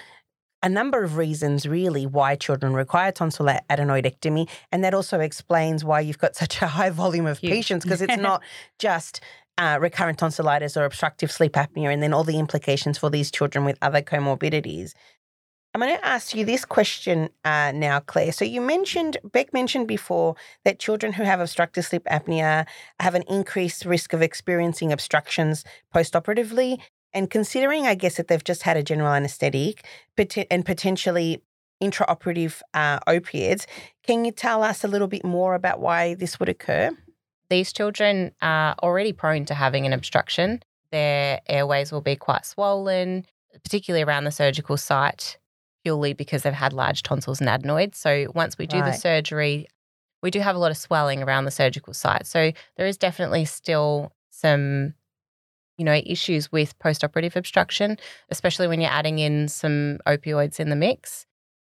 a 0.62 0.68
number 0.68 1.02
of 1.02 1.16
reasons, 1.16 1.66
really, 1.66 2.06
why 2.06 2.36
children 2.36 2.74
require 2.74 3.12
tonsil 3.12 3.46
adenoidectomy. 3.70 4.48
And 4.70 4.84
that 4.84 4.94
also 4.94 5.20
explains 5.20 5.84
why 5.84 6.00
you've 6.00 6.18
got 6.18 6.36
such 6.42 6.60
a 6.62 6.66
high 6.66 6.90
volume 6.90 7.26
of 7.26 7.40
patients, 7.40 7.84
because 7.84 8.02
it's 8.02 8.16
not 8.20 8.42
just 8.78 9.20
uh, 9.58 9.78
recurrent 9.80 10.18
tonsillitis 10.18 10.76
or 10.76 10.84
obstructive 10.84 11.30
sleep 11.30 11.52
apnea, 11.52 11.92
and 11.92 12.02
then 12.02 12.12
all 12.12 12.24
the 12.24 12.38
implications 12.38 12.98
for 12.98 13.10
these 13.10 13.30
children 13.30 13.64
with 13.64 13.78
other 13.82 14.02
comorbidities. 14.02 14.92
I'm 15.72 15.80
going 15.80 15.96
to 15.96 16.04
ask 16.04 16.34
you 16.34 16.44
this 16.44 16.64
question 16.64 17.28
uh, 17.44 17.70
now, 17.72 18.00
Claire. 18.00 18.32
So 18.32 18.44
you 18.44 18.60
mentioned, 18.60 19.18
Bec 19.22 19.52
mentioned 19.52 19.86
before 19.86 20.34
that 20.64 20.80
children 20.80 21.12
who 21.12 21.22
have 21.22 21.38
obstructive 21.38 21.84
sleep 21.84 22.04
apnea 22.10 22.66
have 22.98 23.14
an 23.14 23.22
increased 23.28 23.84
risk 23.84 24.12
of 24.12 24.20
experiencing 24.20 24.92
obstructions 24.92 25.64
postoperatively. 25.94 26.80
And 27.12 27.28
considering, 27.30 27.86
I 27.86 27.94
guess, 27.94 28.16
that 28.16 28.28
they've 28.28 28.42
just 28.42 28.62
had 28.62 28.76
a 28.76 28.82
general 28.82 29.12
anesthetic 29.12 29.84
and 30.50 30.64
potentially 30.64 31.42
intraoperative 31.82 32.60
uh, 32.74 33.00
opiates, 33.06 33.66
can 34.02 34.24
you 34.24 34.32
tell 34.32 34.62
us 34.62 34.84
a 34.84 34.88
little 34.88 35.08
bit 35.08 35.24
more 35.24 35.54
about 35.54 35.80
why 35.80 36.14
this 36.14 36.38
would 36.38 36.48
occur? 36.48 36.90
These 37.48 37.72
children 37.72 38.32
are 38.40 38.76
already 38.82 39.12
prone 39.12 39.44
to 39.46 39.54
having 39.54 39.86
an 39.86 39.92
obstruction. 39.92 40.62
Their 40.92 41.40
airways 41.48 41.90
will 41.90 42.00
be 42.00 42.16
quite 42.16 42.46
swollen, 42.46 43.26
particularly 43.64 44.04
around 44.04 44.24
the 44.24 44.30
surgical 44.30 44.76
site, 44.76 45.38
purely 45.84 46.12
because 46.12 46.42
they've 46.42 46.52
had 46.52 46.72
large 46.72 47.02
tonsils 47.02 47.40
and 47.40 47.48
adenoids. 47.48 47.98
So 47.98 48.26
once 48.34 48.56
we 48.56 48.66
do 48.66 48.78
right. 48.78 48.92
the 48.92 48.96
surgery, 48.96 49.66
we 50.22 50.30
do 50.30 50.40
have 50.40 50.54
a 50.54 50.58
lot 50.58 50.70
of 50.70 50.76
swelling 50.76 51.22
around 51.22 51.44
the 51.44 51.50
surgical 51.50 51.94
site. 51.94 52.26
So 52.26 52.52
there 52.76 52.86
is 52.86 52.96
definitely 52.96 53.46
still 53.46 54.12
some 54.30 54.94
you 55.80 55.84
know, 55.84 56.02
issues 56.04 56.52
with 56.52 56.78
postoperative 56.78 57.36
obstruction, 57.36 57.96
especially 58.28 58.68
when 58.68 58.82
you're 58.82 58.90
adding 58.90 59.18
in 59.18 59.48
some 59.48 59.98
opioids 60.06 60.60
in 60.60 60.68
the 60.68 60.76
mix. 60.76 61.24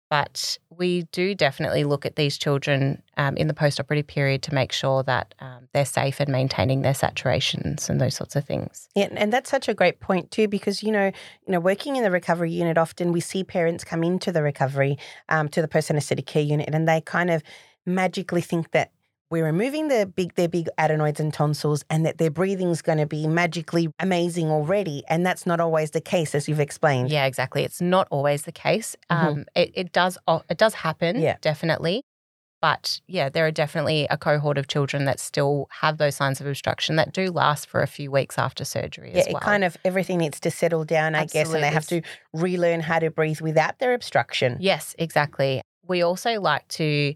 But 0.10 0.58
we 0.72 1.04
do 1.12 1.36
definitely 1.36 1.84
look 1.84 2.08
at 2.08 2.16
these 2.16 2.36
children 2.40 3.04
um, 3.18 3.38
in 3.38 3.46
the 3.48 3.54
postoperative 3.54 4.08
period 4.08 4.42
to 4.42 4.54
make 4.56 4.72
sure 4.72 5.04
that 5.04 5.36
um, 5.38 5.68
they're 5.72 5.86
safe 5.86 6.20
and 6.20 6.30
maintaining 6.32 6.82
their 6.82 6.94
saturations 6.94 7.88
and 7.88 8.02
those 8.02 8.16
sorts 8.16 8.36
of 8.36 8.44
things. 8.46 8.90
Yeah, 8.96 9.10
and 9.16 9.32
that's 9.32 9.52
such 9.52 9.70
a 9.70 9.76
great 9.76 10.00
point 10.00 10.32
too, 10.32 10.48
because 10.48 10.82
you 10.82 10.92
know, 10.92 11.12
you 11.46 11.52
know, 11.54 11.60
working 11.60 11.96
in 11.96 12.02
the 12.02 12.10
recovery 12.10 12.52
unit, 12.52 12.80
often 12.80 13.12
we 13.12 13.20
see 13.20 13.44
parents 13.44 13.84
come 13.84 14.04
into 14.04 14.32
the 14.32 14.42
recovery 14.42 14.98
um, 15.30 15.48
to 15.50 15.62
the 15.62 15.68
post 15.68 15.92
anesthetic 15.92 16.26
care 16.26 16.42
unit, 16.42 16.70
and 16.74 16.88
they 16.88 17.02
kind 17.02 17.30
of 17.30 17.44
magically 17.86 18.42
think 18.42 18.72
that 18.72 18.90
we're 19.30 19.46
removing 19.46 19.88
their 19.88 20.06
big 20.06 20.36
their 20.36 20.48
big 20.48 20.68
adenoids 20.78 21.20
and 21.20 21.34
tonsils 21.34 21.84
and 21.90 22.06
that 22.06 22.18
their 22.18 22.32
breathing's 22.32 22.82
going 22.82 22.98
to 22.98 23.06
be 23.06 23.28
magically 23.28 23.90
amazing 24.00 24.50
already 24.50 25.04
and 25.08 25.26
that's 25.26 25.46
not 25.46 25.60
always 25.60 25.92
the 25.92 26.02
case 26.02 26.34
as 26.36 26.48
you've 26.48 26.60
explained 26.60 27.10
yeah 27.10 27.26
exactly 27.26 27.64
it's 27.64 27.82
not 27.82 28.08
always 28.10 28.44
the 28.44 28.52
case 28.52 28.96
mm-hmm. 29.12 29.28
um, 29.28 29.46
it, 29.56 29.72
it 29.74 29.92
does 29.92 30.18
it 30.50 30.58
does 30.58 30.74
happen 30.74 31.20
yeah. 31.20 31.38
definitely 31.42 32.04
but 32.62 33.00
yeah 33.08 33.30
there 33.30 33.46
are 33.46 33.52
definitely 33.52 34.08
a 34.10 34.18
cohort 34.18 34.58
of 34.58 34.68
children 34.68 35.06
that 35.06 35.20
still 35.20 35.68
have 35.72 35.98
those 35.98 36.16
signs 36.16 36.42
of 36.42 36.48
obstruction 36.48 36.96
that 36.96 37.14
do 37.14 37.32
last 37.32 37.68
for 37.68 37.82
a 37.82 37.88
few 37.88 38.12
weeks 38.12 38.38
after 38.38 38.66
surgery 38.66 39.12
yeah 39.14 39.24
well. 39.28 39.38
it 39.38 39.42
kind 39.42 39.64
of 39.64 39.78
everything 39.86 40.18
needs 40.18 40.40
to 40.40 40.52
settle 40.52 40.84
down 40.84 41.16
i 41.16 41.20
Absolutely. 41.20 41.40
guess 41.40 41.54
and 41.56 41.64
they 41.64 41.74
have 41.74 41.88
to 41.88 42.02
relearn 42.34 42.82
how 42.82 43.00
to 43.00 43.10
breathe 43.10 43.42
without 43.42 43.80
their 43.80 43.94
obstruction 43.94 44.58
yes 44.60 44.96
exactly 44.98 45.62
we 45.88 46.04
also 46.04 46.40
like 46.40 46.68
to 46.68 47.16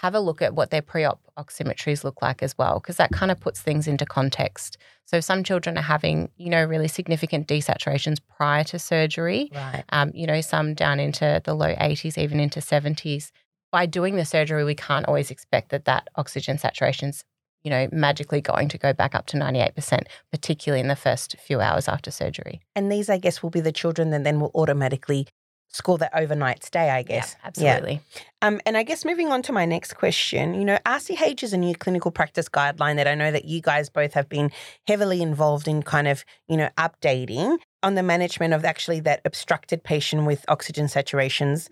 have 0.00 0.14
a 0.14 0.20
look 0.20 0.40
at 0.40 0.54
what 0.54 0.70
their 0.70 0.82
pre 0.82 1.04
op 1.04 1.20
oximetries 1.36 2.04
look 2.04 2.22
like 2.22 2.40
as 2.40 2.56
well, 2.56 2.78
because 2.78 2.96
that 2.96 3.10
kind 3.10 3.32
of 3.32 3.40
puts 3.40 3.60
things 3.60 3.88
into 3.88 4.06
context. 4.06 4.78
So 5.06 5.18
some 5.18 5.42
children 5.42 5.76
are 5.76 5.82
having, 5.82 6.30
you 6.36 6.50
know, 6.50 6.64
really 6.64 6.86
significant 6.86 7.48
desaturations 7.48 8.18
prior 8.36 8.62
to 8.64 8.78
surgery. 8.78 9.50
Right. 9.52 9.82
Um, 9.90 10.12
you 10.14 10.26
know, 10.26 10.40
some 10.40 10.74
down 10.74 11.00
into 11.00 11.42
the 11.44 11.54
low 11.54 11.74
80s, 11.74 12.16
even 12.16 12.38
into 12.38 12.60
70s. 12.60 13.32
By 13.72 13.86
doing 13.86 14.14
the 14.14 14.24
surgery, 14.24 14.62
we 14.62 14.76
can't 14.76 15.06
always 15.06 15.32
expect 15.32 15.70
that 15.70 15.84
that 15.86 16.06
oxygen 16.14 16.58
saturation's, 16.58 17.24
you 17.64 17.70
know, 17.70 17.88
magically 17.90 18.40
going 18.40 18.68
to 18.68 18.78
go 18.78 18.92
back 18.92 19.16
up 19.16 19.26
to 19.26 19.36
98%, 19.36 20.02
particularly 20.30 20.80
in 20.80 20.88
the 20.88 20.96
first 20.96 21.34
few 21.40 21.60
hours 21.60 21.88
after 21.88 22.12
surgery. 22.12 22.60
And 22.76 22.90
these, 22.90 23.10
I 23.10 23.18
guess, 23.18 23.42
will 23.42 23.50
be 23.50 23.60
the 23.60 23.72
children 23.72 24.10
that 24.10 24.22
then 24.22 24.38
will 24.38 24.52
automatically 24.54 25.26
score 25.68 25.98
that 25.98 26.10
overnight 26.14 26.64
stay, 26.64 26.90
I 26.90 27.02
guess. 27.02 27.36
Yeah, 27.38 27.46
absolutely. 27.46 28.00
Yeah. 28.14 28.22
Um, 28.40 28.60
and 28.66 28.76
I 28.76 28.82
guess 28.82 29.04
moving 29.04 29.28
on 29.28 29.42
to 29.42 29.52
my 29.52 29.64
next 29.64 29.94
question, 29.94 30.54
you 30.54 30.64
know, 30.64 30.78
RCH 30.86 31.42
is 31.42 31.52
a 31.52 31.58
new 31.58 31.74
clinical 31.74 32.10
practice 32.10 32.48
guideline 32.48 32.96
that 32.96 33.06
I 33.06 33.14
know 33.14 33.30
that 33.30 33.44
you 33.44 33.60
guys 33.60 33.88
both 33.88 34.14
have 34.14 34.28
been 34.28 34.50
heavily 34.86 35.22
involved 35.22 35.68
in 35.68 35.82
kind 35.82 36.08
of, 36.08 36.24
you 36.48 36.56
know, 36.56 36.70
updating 36.78 37.58
on 37.82 37.94
the 37.94 38.02
management 38.02 38.54
of 38.54 38.64
actually 38.64 39.00
that 39.00 39.20
obstructed 39.24 39.82
patient 39.84 40.24
with 40.24 40.44
oxygen 40.48 40.86
saturations 40.86 41.68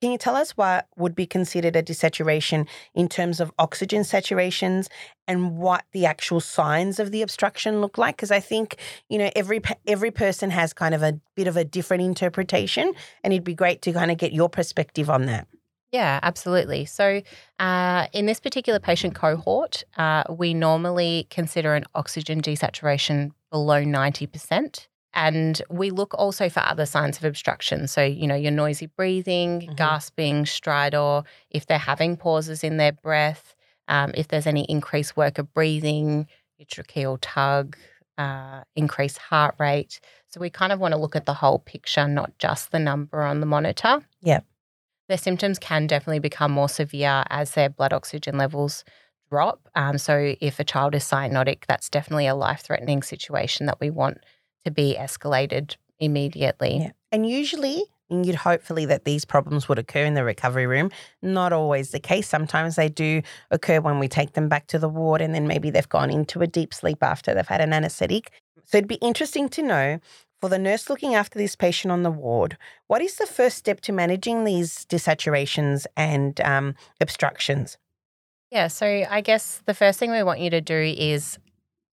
Can 0.00 0.12
you 0.12 0.18
tell 0.18 0.36
us 0.36 0.52
what 0.52 0.86
would 0.96 1.16
be 1.16 1.26
considered 1.26 1.74
a 1.74 1.82
desaturation 1.82 2.68
in 2.94 3.08
terms 3.08 3.40
of 3.40 3.50
oxygen 3.58 4.02
saturations 4.02 4.86
and 5.26 5.58
what 5.58 5.84
the 5.92 6.06
actual 6.06 6.38
signs 6.40 7.00
of 7.00 7.10
the 7.10 7.22
obstruction 7.22 7.80
look 7.80 7.98
like? 7.98 8.16
Because 8.16 8.30
I 8.30 8.40
think 8.40 8.76
you 9.08 9.18
know 9.18 9.30
every 9.34 9.60
every 9.86 10.10
person 10.10 10.50
has 10.50 10.72
kind 10.72 10.94
of 10.94 11.02
a 11.02 11.18
bit 11.34 11.48
of 11.48 11.56
a 11.56 11.64
different 11.64 12.04
interpretation, 12.04 12.92
and 13.24 13.32
it'd 13.32 13.44
be 13.44 13.54
great 13.54 13.82
to 13.82 13.92
kind 13.92 14.10
of 14.10 14.18
get 14.18 14.32
your 14.32 14.48
perspective 14.48 15.10
on 15.10 15.26
that. 15.26 15.48
Yeah, 15.90 16.20
absolutely. 16.22 16.84
So, 16.84 17.22
uh, 17.58 18.06
in 18.12 18.26
this 18.26 18.40
particular 18.40 18.78
patient 18.78 19.14
cohort, 19.14 19.84
uh, 19.96 20.24
we 20.28 20.52
normally 20.52 21.26
consider 21.30 21.74
an 21.74 21.84
oxygen 21.94 22.42
desaturation 22.42 23.30
below 23.50 23.82
90%. 23.82 24.86
And 25.18 25.60
we 25.68 25.90
look 25.90 26.14
also 26.14 26.48
for 26.48 26.60
other 26.60 26.86
signs 26.86 27.18
of 27.18 27.24
obstruction. 27.24 27.88
So, 27.88 28.04
you 28.04 28.28
know, 28.28 28.36
your 28.36 28.52
noisy 28.52 28.86
breathing, 28.86 29.62
mm-hmm. 29.62 29.74
gasping, 29.74 30.44
stridor, 30.44 31.26
if 31.50 31.66
they're 31.66 31.76
having 31.76 32.16
pauses 32.16 32.62
in 32.62 32.76
their 32.76 32.92
breath, 32.92 33.56
um, 33.88 34.12
if 34.14 34.28
there's 34.28 34.46
any 34.46 34.62
increased 34.66 35.16
work 35.16 35.38
of 35.38 35.52
breathing, 35.52 36.28
your 36.56 36.66
tracheal 36.66 37.18
tug, 37.20 37.76
uh, 38.16 38.62
increased 38.76 39.18
heart 39.18 39.56
rate. 39.58 39.98
So, 40.28 40.40
we 40.40 40.50
kind 40.50 40.72
of 40.72 40.78
want 40.78 40.92
to 40.92 41.00
look 41.00 41.16
at 41.16 41.26
the 41.26 41.34
whole 41.34 41.58
picture, 41.58 42.06
not 42.06 42.38
just 42.38 42.70
the 42.70 42.78
number 42.78 43.20
on 43.20 43.40
the 43.40 43.46
monitor. 43.46 44.06
Yeah. 44.22 44.40
Their 45.08 45.18
symptoms 45.18 45.58
can 45.58 45.88
definitely 45.88 46.20
become 46.20 46.52
more 46.52 46.68
severe 46.68 47.24
as 47.28 47.52
their 47.52 47.70
blood 47.70 47.92
oxygen 47.92 48.38
levels 48.38 48.84
drop. 49.30 49.68
Um, 49.74 49.98
so, 49.98 50.36
if 50.40 50.60
a 50.60 50.64
child 50.64 50.94
is 50.94 51.02
cyanotic, 51.02 51.64
that's 51.66 51.88
definitely 51.88 52.28
a 52.28 52.36
life 52.36 52.60
threatening 52.60 53.02
situation 53.02 53.66
that 53.66 53.80
we 53.80 53.90
want 53.90 54.18
to 54.68 54.74
be 54.74 54.96
escalated 54.98 55.76
immediately. 55.98 56.78
Yeah. 56.78 56.90
And 57.10 57.28
usually, 57.28 57.84
you'd 58.10 58.34
hopefully 58.34 58.86
that 58.86 59.04
these 59.04 59.24
problems 59.24 59.68
would 59.68 59.78
occur 59.78 60.04
in 60.04 60.14
the 60.14 60.24
recovery 60.24 60.66
room. 60.66 60.90
Not 61.22 61.52
always 61.52 61.90
the 61.90 62.00
case. 62.00 62.28
Sometimes 62.28 62.76
they 62.76 62.88
do 62.88 63.22
occur 63.50 63.80
when 63.80 63.98
we 63.98 64.08
take 64.08 64.32
them 64.32 64.48
back 64.48 64.66
to 64.68 64.78
the 64.78 64.88
ward 64.88 65.20
and 65.20 65.34
then 65.34 65.46
maybe 65.46 65.70
they've 65.70 65.88
gone 65.88 66.10
into 66.10 66.40
a 66.40 66.46
deep 66.46 66.72
sleep 66.72 67.02
after 67.02 67.34
they've 67.34 67.46
had 67.46 67.60
an 67.60 67.72
anesthetic. 67.72 68.30
So 68.64 68.78
it'd 68.78 68.88
be 68.88 68.96
interesting 68.96 69.48
to 69.50 69.62
know 69.62 70.00
for 70.40 70.48
the 70.48 70.58
nurse 70.58 70.88
looking 70.88 71.14
after 71.14 71.38
this 71.38 71.56
patient 71.56 71.90
on 71.90 72.02
the 72.02 72.10
ward, 72.10 72.56
what 72.86 73.02
is 73.02 73.16
the 73.16 73.26
first 73.26 73.56
step 73.56 73.80
to 73.82 73.92
managing 73.92 74.44
these 74.44 74.84
desaturations 74.84 75.86
and 75.96 76.40
um, 76.42 76.74
obstructions? 77.00 77.76
Yeah, 78.50 78.68
so 78.68 78.86
I 79.10 79.20
guess 79.20 79.62
the 79.66 79.74
first 79.74 79.98
thing 79.98 80.10
we 80.10 80.22
want 80.22 80.40
you 80.40 80.50
to 80.50 80.60
do 80.60 80.74
is 80.74 81.38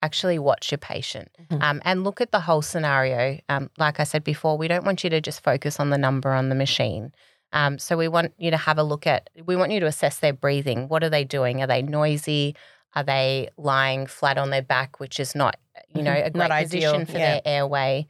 actually 0.05 0.39
watch 0.39 0.71
your 0.71 0.79
patient 0.79 1.31
mm-hmm. 1.41 1.63
um, 1.63 1.81
and 1.85 2.05
look 2.05 2.21
at 2.21 2.31
the 2.31 2.41
whole 2.41 2.63
scenario. 2.63 3.41
Um, 3.49 3.71
like 3.79 3.99
I 3.99 4.05
said 4.05 4.23
before, 4.23 4.59
we 4.59 4.69
don't 4.69 4.85
want 4.85 5.03
you 5.03 5.11
to 5.11 5.21
just 5.21 5.43
focus 5.43 5.81
on 5.81 5.89
the 5.91 5.99
number 5.99 6.31
on 6.33 6.51
the 6.51 6.55
machine. 6.55 7.13
Um, 7.53 7.79
so 7.79 7.97
we 7.97 8.09
want 8.09 8.35
you 8.37 8.51
to 8.51 8.57
have 8.57 8.79
a 8.79 8.83
look 8.83 9.07
at, 9.07 9.31
we 9.47 9.57
want 9.57 9.73
you 9.73 9.81
to 9.81 9.87
assess 9.87 10.19
their 10.19 10.33
breathing. 10.33 10.89
What 10.89 11.03
are 11.03 11.09
they 11.09 11.25
doing? 11.25 11.63
Are 11.63 11.67
they 11.67 11.83
noisy? 11.83 12.55
Are 12.95 13.05
they 13.05 13.49
lying 13.57 14.07
flat 14.07 14.37
on 14.37 14.51
their 14.51 14.63
back, 14.63 15.01
which 15.01 15.19
is 15.19 15.35
not, 15.35 15.57
you 15.95 16.03
know, 16.03 16.13
mm-hmm. 16.13 16.27
a 16.43 16.49
great 16.49 16.65
position 16.65 17.07
for 17.07 17.13
yeah. 17.13 17.19
their 17.19 17.43
airway? 17.45 18.07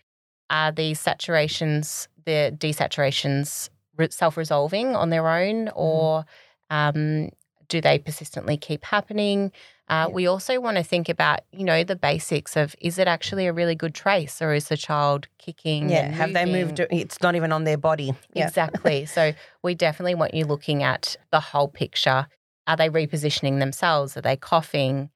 Are 0.50 0.72
these 0.72 1.02
saturations, 1.02 2.08
the 2.24 2.54
desaturations, 2.58 3.70
self 4.10 4.36
resolving 4.36 4.96
on 4.96 5.10
their 5.10 5.28
own, 5.28 5.66
mm-hmm. 5.66 5.78
or 5.78 6.24
um, 6.70 7.30
do 7.68 7.80
they 7.80 7.98
persistently 7.98 8.56
keep 8.56 8.84
happening? 8.84 9.52
Uh. 9.88 10.08
We 10.10 10.26
also 10.26 10.60
want 10.60 10.78
to 10.78 10.82
think 10.82 11.08
about, 11.08 11.40
you 11.52 11.64
know, 11.64 11.84
the 11.84 11.96
basics 11.96 12.56
of 12.56 12.74
is 12.80 12.98
it 12.98 13.06
actually 13.06 13.46
a 13.46 13.52
really 13.52 13.74
good 13.74 13.94
trace 13.94 14.40
or 14.40 14.54
is 14.54 14.68
the 14.68 14.76
child 14.76 15.28
kicking? 15.38 15.90
Yeah, 15.90 16.10
have 16.10 16.32
they 16.32 16.46
moved? 16.46 16.80
It's 16.90 17.20
not 17.20 17.34
even 17.34 17.52
on 17.52 17.64
their 17.64 17.76
body. 17.76 18.14
Yeah. 18.32 18.48
Exactly. 18.48 19.04
so 19.06 19.32
we 19.62 19.74
definitely 19.74 20.14
want 20.14 20.34
you 20.34 20.46
looking 20.46 20.82
at 20.82 21.16
the 21.30 21.40
whole 21.40 21.68
picture. 21.68 22.26
Are 22.66 22.76
they 22.76 22.88
repositioning 22.88 23.58
themselves? 23.58 24.16
Are 24.16 24.22
they 24.22 24.36
coughing? 24.36 25.10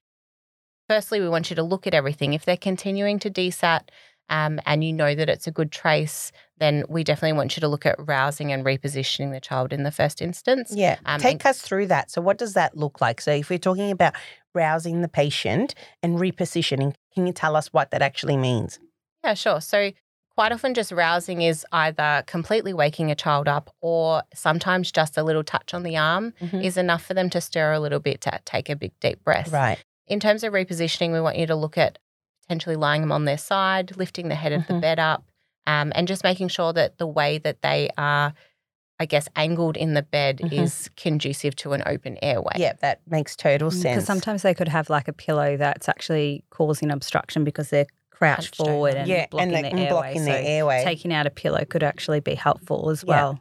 Firstly, 0.87 1.19
we 1.19 1.29
want 1.29 1.49
you 1.49 1.55
to 1.55 1.63
look 1.63 1.85
at 1.85 1.93
everything. 1.93 2.33
If 2.33 2.45
they're 2.45 2.57
continuing 2.57 3.19
to 3.19 3.29
desat 3.29 3.89
um, 4.29 4.59
and 4.65 4.83
you 4.83 4.93
know 4.93 5.15
that 5.15 5.29
it's 5.29 5.47
a 5.47 5.51
good 5.51 5.71
trace, 5.71 6.31
then 6.59 6.83
we 6.89 7.03
definitely 7.03 7.37
want 7.37 7.55
you 7.55 7.61
to 7.61 7.67
look 7.67 7.85
at 7.85 7.95
rousing 7.99 8.51
and 8.51 8.65
repositioning 8.65 9.31
the 9.31 9.39
child 9.39 9.73
in 9.73 9.83
the 9.83 9.91
first 9.91 10.21
instance. 10.21 10.71
Yeah. 10.73 10.97
Um, 11.05 11.19
Take 11.19 11.45
us 11.45 11.61
through 11.61 11.87
that. 11.87 12.11
So, 12.11 12.21
what 12.21 12.37
does 12.37 12.53
that 12.53 12.77
look 12.77 13.01
like? 13.01 13.21
So, 13.21 13.31
if 13.31 13.49
we're 13.49 13.59
talking 13.59 13.91
about 13.91 14.13
rousing 14.53 15.01
the 15.01 15.07
patient 15.07 15.75
and 16.03 16.17
repositioning, 16.17 16.95
can 17.13 17.25
you 17.27 17.33
tell 17.33 17.55
us 17.55 17.73
what 17.73 17.91
that 17.91 18.01
actually 18.01 18.37
means? 18.37 18.79
Yeah, 19.23 19.33
sure. 19.33 19.61
So, 19.61 19.91
quite 20.35 20.51
often 20.51 20.73
just 20.73 20.91
rousing 20.91 21.41
is 21.41 21.65
either 21.71 22.23
completely 22.27 22.73
waking 22.73 23.11
a 23.11 23.15
child 23.15 23.47
up 23.47 23.75
or 23.81 24.23
sometimes 24.33 24.91
just 24.91 25.17
a 25.17 25.23
little 25.23 25.43
touch 25.43 25.73
on 25.73 25.83
the 25.83 25.97
arm 25.97 26.33
mm-hmm. 26.39 26.61
is 26.61 26.77
enough 26.77 27.03
for 27.03 27.13
them 27.13 27.29
to 27.29 27.41
stir 27.41 27.73
a 27.73 27.79
little 27.79 27.99
bit 27.99 28.21
to 28.21 28.39
take 28.45 28.69
a 28.69 28.75
big 28.75 28.91
deep 29.01 29.23
breath. 29.23 29.51
Right. 29.51 29.83
In 30.07 30.19
terms 30.19 30.43
of 30.43 30.53
repositioning, 30.53 31.11
we 31.11 31.19
want 31.19 31.37
you 31.37 31.45
to 31.47 31.55
look 31.55 31.77
at 31.77 31.99
potentially 32.49 32.75
lying 32.75 33.01
them 33.01 33.11
on 33.11 33.25
their 33.25 33.37
side, 33.37 33.95
lifting 33.95 34.27
the 34.27 34.35
head 34.35 34.51
mm-hmm. 34.51 34.61
of 34.61 34.67
the 34.67 34.73
mm-hmm. 34.73 34.81
bed 34.81 34.99
up, 34.99 35.23
um, 35.67 35.91
and 35.93 36.07
just 36.07 36.23
making 36.23 36.47
sure 36.47 36.73
that 36.73 36.97
the 36.97 37.05
way 37.05 37.37
that 37.37 37.61
they 37.61 37.89
are, 37.95 38.33
I 38.99 39.05
guess, 39.05 39.27
angled 39.35 39.77
in 39.77 39.93
the 39.93 40.01
bed 40.01 40.39
mm-hmm. 40.39 40.63
is 40.63 40.89
conducive 40.97 41.55
to 41.57 41.73
an 41.73 41.83
open 41.85 42.17
airway. 42.23 42.53
Yeah, 42.55 42.73
that 42.81 43.01
makes 43.07 43.35
total 43.35 43.69
sense. 43.69 43.83
Because 43.83 44.05
sometimes 44.05 44.41
they 44.41 44.55
could 44.55 44.67
have 44.67 44.89
like 44.89 45.07
a 45.07 45.13
pillow 45.13 45.57
that's 45.57 45.87
actually 45.87 46.43
causing 46.49 46.89
obstruction 46.89 47.43
because 47.43 47.69
they're 47.69 47.85
crouched 48.09 48.55
forward 48.55 48.95
and 48.95 49.07
yeah, 49.07 49.27
blocking, 49.29 49.53
and 49.53 49.65
the 49.65 49.73
airway. 49.73 49.89
blocking 49.89 50.25
so 50.25 50.31
airway. 50.31 50.83
Taking 50.83 51.13
out 51.13 51.27
a 51.27 51.29
pillow 51.29 51.63
could 51.65 51.83
actually 51.83 52.19
be 52.19 52.33
helpful 52.33 52.89
as 52.89 53.05
well. 53.05 53.39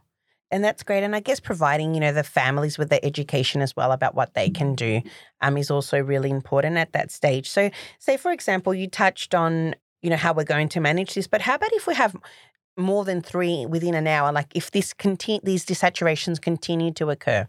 And 0.51 0.65
that's 0.65 0.83
great. 0.83 1.05
And 1.05 1.15
I 1.15 1.21
guess 1.21 1.41
providing, 1.41 1.95
you 1.95 2.01
know, 2.01 2.13
the 2.13 2.23
families 2.23 2.79
with 2.79 2.89
the 2.89 3.05
education 3.05 3.61
as 3.61 3.77
well 3.77 3.93
about 3.93 4.15
what 4.15 4.35
they 4.35 4.49
can 4.49 4.75
do 4.75 5.03
um, 5.43 5.59
is 5.59 5.71
also 5.71 5.99
really 5.99 6.31
important 6.31 6.79
at 6.79 6.93
that 6.93 7.11
stage. 7.11 7.49
So, 7.49 7.71
say, 7.99 8.17
for 8.17 8.33
example, 8.33 8.75
you 8.75 8.89
touched 8.89 9.35
on, 9.35 9.75
you 10.01 10.09
know, 10.09 10.17
how 10.17 10.33
we're 10.33 10.45
going 10.45 10.71
to 10.71 10.81
manage 10.81 11.15
this, 11.15 11.27
but 11.27 11.43
how 11.43 11.57
about 11.57 11.73
if 11.75 11.87
we 11.87 11.95
have 11.95 12.17
more 12.79 13.05
than 13.05 13.21
three 13.21 13.67
within 13.67 13.95
an 13.95 14.07
hour? 14.07 14.33
Like 14.33 14.55
if 14.55 14.71
this 14.71 14.95
conti- 14.95 15.41
these 15.43 15.67
desaturations 15.67 16.41
continue 16.41 16.93
to 16.93 17.11
occur? 17.11 17.47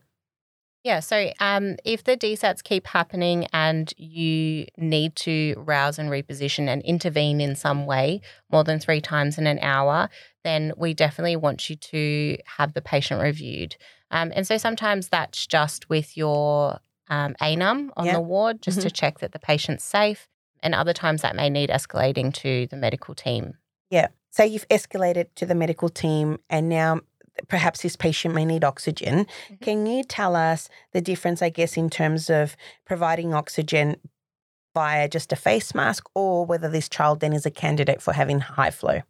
Yeah, 0.83 1.01
so 1.01 1.31
um, 1.41 1.75
if 1.83 2.05
the 2.05 2.15
desats 2.15 2.63
keep 2.63 2.87
happening 2.87 3.47
and 3.51 3.93
you 3.97 4.65
need 4.77 5.15
to 5.17 5.55
rouse 5.57 5.99
and 5.99 6.09
reposition 6.09 6.69
and 6.69 6.81
intervene 6.83 7.41
in 7.41 7.55
some 7.55 7.85
way 7.85 8.21
more 8.49 8.63
than 8.63 8.79
three 8.79 9.01
times 9.01 9.37
in 9.37 9.45
an 9.45 9.59
hour, 9.59 10.09
then 10.45 10.71
we 10.77 10.93
definitely 10.93 11.35
want 11.35 11.69
you 11.69 11.75
to 11.75 12.37
have 12.57 12.73
the 12.73 12.81
patient 12.81 13.21
reviewed. 13.21 13.75
Um, 14.09 14.31
and 14.33 14.47
so 14.47 14.57
sometimes 14.57 15.09
that's 15.09 15.45
just 15.45 15.89
with 15.89 16.15
your 16.15 16.79
um, 17.09 17.35
ANUM 17.41 17.89
on 17.97 18.05
yep. 18.05 18.15
the 18.15 18.21
ward, 18.21 18.61
just 18.61 18.79
mm-hmm. 18.79 18.87
to 18.87 18.93
check 18.93 19.19
that 19.19 19.33
the 19.33 19.39
patient's 19.39 19.83
safe. 19.83 20.29
And 20.61 20.73
other 20.75 20.93
times 20.93 21.21
that 21.21 21.35
may 21.35 21.49
need 21.49 21.69
escalating 21.69 22.33
to 22.35 22.67
the 22.67 22.75
medical 22.77 23.15
team. 23.15 23.57
Yeah. 23.89 24.07
So 24.29 24.43
you've 24.43 24.67
escalated 24.69 25.27
to 25.35 25.45
the 25.45 25.55
medical 25.55 25.89
team, 25.89 26.39
and 26.49 26.69
now 26.69 27.01
perhaps 27.47 27.81
this 27.81 27.95
patient 27.95 28.35
may 28.35 28.45
need 28.45 28.63
oxygen. 28.63 29.25
Mm-hmm. 29.25 29.55
Can 29.61 29.85
you 29.85 30.03
tell 30.03 30.35
us 30.35 30.69
the 30.93 31.01
difference, 31.01 31.41
I 31.41 31.49
guess, 31.49 31.77
in 31.77 31.89
terms 31.89 32.29
of 32.29 32.55
providing 32.85 33.33
oxygen 33.33 33.97
via 34.73 35.09
just 35.09 35.31
a 35.31 35.35
face 35.35 35.73
mask 35.73 36.07
or 36.13 36.45
whether 36.45 36.69
this 36.69 36.89
child 36.89 37.19
then 37.19 37.33
is 37.33 37.45
a 37.45 37.51
candidate 37.51 38.01
for 38.01 38.13
having 38.13 38.39
high 38.39 38.71
flow? 38.71 39.01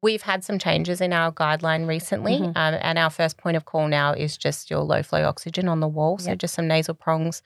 We've 0.00 0.22
had 0.22 0.44
some 0.44 0.58
changes 0.58 1.00
in 1.00 1.12
our 1.12 1.32
guideline 1.32 1.88
recently, 1.88 2.38
mm-hmm. 2.38 2.56
um, 2.56 2.78
and 2.80 2.98
our 2.98 3.10
first 3.10 3.36
point 3.36 3.56
of 3.56 3.64
call 3.64 3.88
now 3.88 4.12
is 4.12 4.36
just 4.36 4.70
your 4.70 4.80
low 4.80 5.02
flow 5.02 5.24
oxygen 5.24 5.68
on 5.68 5.80
the 5.80 5.88
wall. 5.88 6.18
So, 6.18 6.30
yep. 6.30 6.38
just 6.38 6.54
some 6.54 6.68
nasal 6.68 6.94
prongs. 6.94 7.42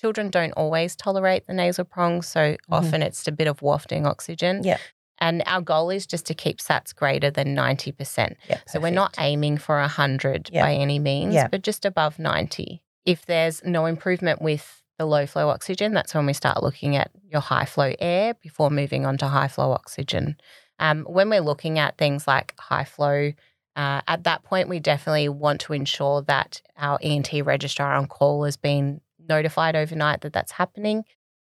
Children 0.00 0.30
don't 0.30 0.50
always 0.52 0.96
tolerate 0.96 1.46
the 1.46 1.54
nasal 1.54 1.84
prongs, 1.84 2.26
so 2.26 2.40
mm-hmm. 2.40 2.74
often 2.74 3.02
it's 3.02 3.26
a 3.28 3.32
bit 3.32 3.46
of 3.46 3.62
wafting 3.62 4.04
oxygen. 4.04 4.64
Yeah. 4.64 4.78
And 5.22 5.40
our 5.46 5.60
goal 5.60 5.90
is 5.90 6.04
just 6.04 6.26
to 6.26 6.34
keep 6.34 6.58
SATs 6.58 6.92
greater 6.92 7.30
than 7.30 7.54
90%. 7.54 8.34
Yep, 8.48 8.60
so 8.66 8.80
we're 8.80 8.90
not 8.90 9.14
aiming 9.18 9.56
for 9.56 9.78
100 9.78 10.50
yep. 10.52 10.64
by 10.64 10.74
any 10.74 10.98
means, 10.98 11.36
but 11.48 11.62
just 11.62 11.84
above 11.84 12.18
90. 12.18 12.82
If 13.06 13.26
there's 13.26 13.62
no 13.62 13.86
improvement 13.86 14.42
with 14.42 14.82
the 14.98 15.06
low 15.06 15.26
flow 15.26 15.48
oxygen, 15.48 15.94
that's 15.94 16.12
when 16.12 16.26
we 16.26 16.32
start 16.32 16.60
looking 16.60 16.96
at 16.96 17.12
your 17.30 17.40
high 17.40 17.66
flow 17.66 17.92
air 18.00 18.34
before 18.34 18.68
moving 18.68 19.06
on 19.06 19.16
to 19.18 19.28
high 19.28 19.46
flow 19.46 19.70
oxygen. 19.70 20.38
Um, 20.80 21.04
when 21.04 21.30
we're 21.30 21.40
looking 21.40 21.78
at 21.78 21.96
things 21.96 22.26
like 22.26 22.54
high 22.58 22.84
flow, 22.84 23.32
uh, 23.76 24.00
at 24.08 24.24
that 24.24 24.42
point, 24.42 24.68
we 24.68 24.80
definitely 24.80 25.28
want 25.28 25.60
to 25.60 25.72
ensure 25.72 26.22
that 26.22 26.60
our 26.76 26.98
ENT 27.00 27.32
registrar 27.44 27.94
on 27.94 28.08
call 28.08 28.42
has 28.42 28.56
been 28.56 29.00
notified 29.28 29.76
overnight 29.76 30.22
that 30.22 30.32
that's 30.32 30.52
happening. 30.52 31.04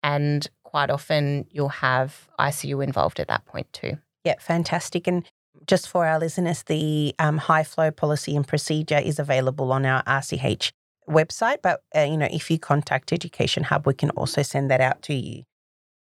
And 0.02 0.50
quite 0.70 0.92
often 0.92 1.48
you'll 1.50 1.70
have 1.90 2.30
ICU 2.40 2.84
involved 2.84 3.20
at 3.20 3.28
that 3.28 3.44
point 3.46 3.68
too. 3.74 3.94
Yeah, 4.24 4.36
fantastic. 4.40 5.08
And 5.08 5.26
just 5.66 5.90
for 5.90 6.06
our 6.06 6.20
listeners, 6.20 6.64
the 6.64 7.16
um, 7.18 7.38
high 7.40 7.64
flow 7.64 7.90
policy 7.90 8.36
and 8.36 8.48
procedure 8.48 9.00
is 9.00 9.18
available 9.18 9.72
on 9.72 9.84
our 9.86 10.04
RCH 10.04 10.72
website. 11.10 11.58
But 11.64 11.82
uh, 11.96 12.02
you 12.02 12.18
know, 12.18 12.28
if 12.32 12.52
you 12.52 12.60
contact 12.60 13.12
Education 13.12 13.64
Hub, 13.64 13.88
we 13.88 13.96
can 13.96 14.12
also 14.12 14.44
send 14.44 14.70
that 14.70 14.80
out 14.80 15.02
to 15.04 15.14
you. 15.14 15.44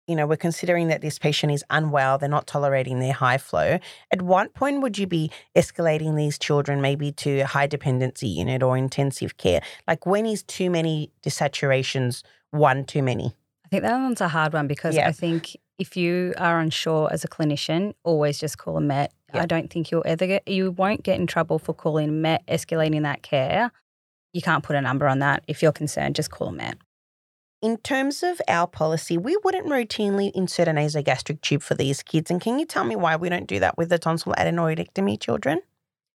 you 0.06 0.16
know, 0.16 0.26
we're 0.26 0.37
considering 0.37 0.88
that 0.88 1.00
this 1.00 1.18
patient 1.18 1.52
is 1.52 1.64
unwell, 1.71 2.18
they're 2.18 2.28
not 2.28 2.47
tolerating 2.47 3.00
their 3.00 3.12
high 3.12 3.38
flow. 3.38 3.78
At 4.11 4.23
what 4.23 4.52
point 4.54 4.83
would 4.83 4.99
you 4.99 5.06
be 5.06 5.30
escalating 5.56 6.16
these 6.16 6.38
children 6.38 6.80
maybe 6.80 7.12
to 7.12 7.40
a 7.40 7.47
high 7.47 7.66
dependency 7.66 8.28
unit 8.28 8.62
or 8.62 8.76
intensive 8.76 9.37
care? 9.37 9.61
Like 9.88 10.06
when 10.06 10.26
is 10.26 10.42
too 10.42 10.71
many 10.71 11.11
desaturations 11.23 12.23
one 12.50 12.85
too 12.85 13.02
many? 13.02 13.35
I 13.75 13.78
think 13.81 13.90
that 13.90 13.99
one's 13.99 14.21
a 14.21 14.28
hard 14.28 14.52
one 14.52 14.69
because 14.69 14.95
Yeah. 14.95 15.09
I 15.09 15.12
think 15.12 15.57
if 15.78 15.97
you 15.97 16.33
are 16.37 16.61
unsure 16.61 17.12
as 17.12 17.25
a 17.25 17.28
clinician, 17.28 17.95
always 18.04 18.38
just 18.38 18.57
call 18.57 18.76
a 18.76 18.81
met. 18.81 19.12
Yeah. 19.35 19.43
I 19.43 19.47
don't 19.47 19.69
think 19.69 19.90
you'll 19.90 20.04
ever 20.07 20.28
get 20.28 20.47
you 20.47 20.71
won't 20.71 21.02
get 21.02 21.19
in 21.19 21.26
trouble 21.26 21.59
for 21.59 21.75
calling 21.75 22.23
met, 22.23 22.47
escalating 22.47 23.02
that 23.02 23.23
care. 23.23 23.73
You 24.33 24.43
can't 24.43 24.62
put 24.62 24.76
a 24.76 24.81
number 24.81 25.09
on 25.09 25.19
that. 25.19 25.43
If 25.49 25.61
you're 25.61 25.73
concerned, 25.73 26.14
just 26.14 26.31
call 26.31 26.49
a 26.49 26.52
met. 26.52 26.78
In 27.62 27.78
terms 27.78 28.23
of 28.23 28.40
our 28.47 28.69
policy, 28.69 29.19
we 29.19 29.37
wouldn't 29.43 29.66
routinely 29.66 30.31
insert 30.35 30.69
a 30.69 30.71
nasogastric 30.71 31.40
tube 31.40 31.62
for 31.62 31.75
these 31.75 32.02
kids. 32.04 32.31
And 32.31 32.40
can 32.40 32.61
you 32.61 32.66
tell 32.66 32.85
me 32.85 32.95
why 32.95 33.16
we 33.16 33.28
don't 33.28 33.49
do 33.49 33.59
that 33.59 33.76
with 33.76 33.88
the 33.88 33.99
tonsil 33.99 34.35
adenoidectomy 34.38 35.19
children? 35.19 35.62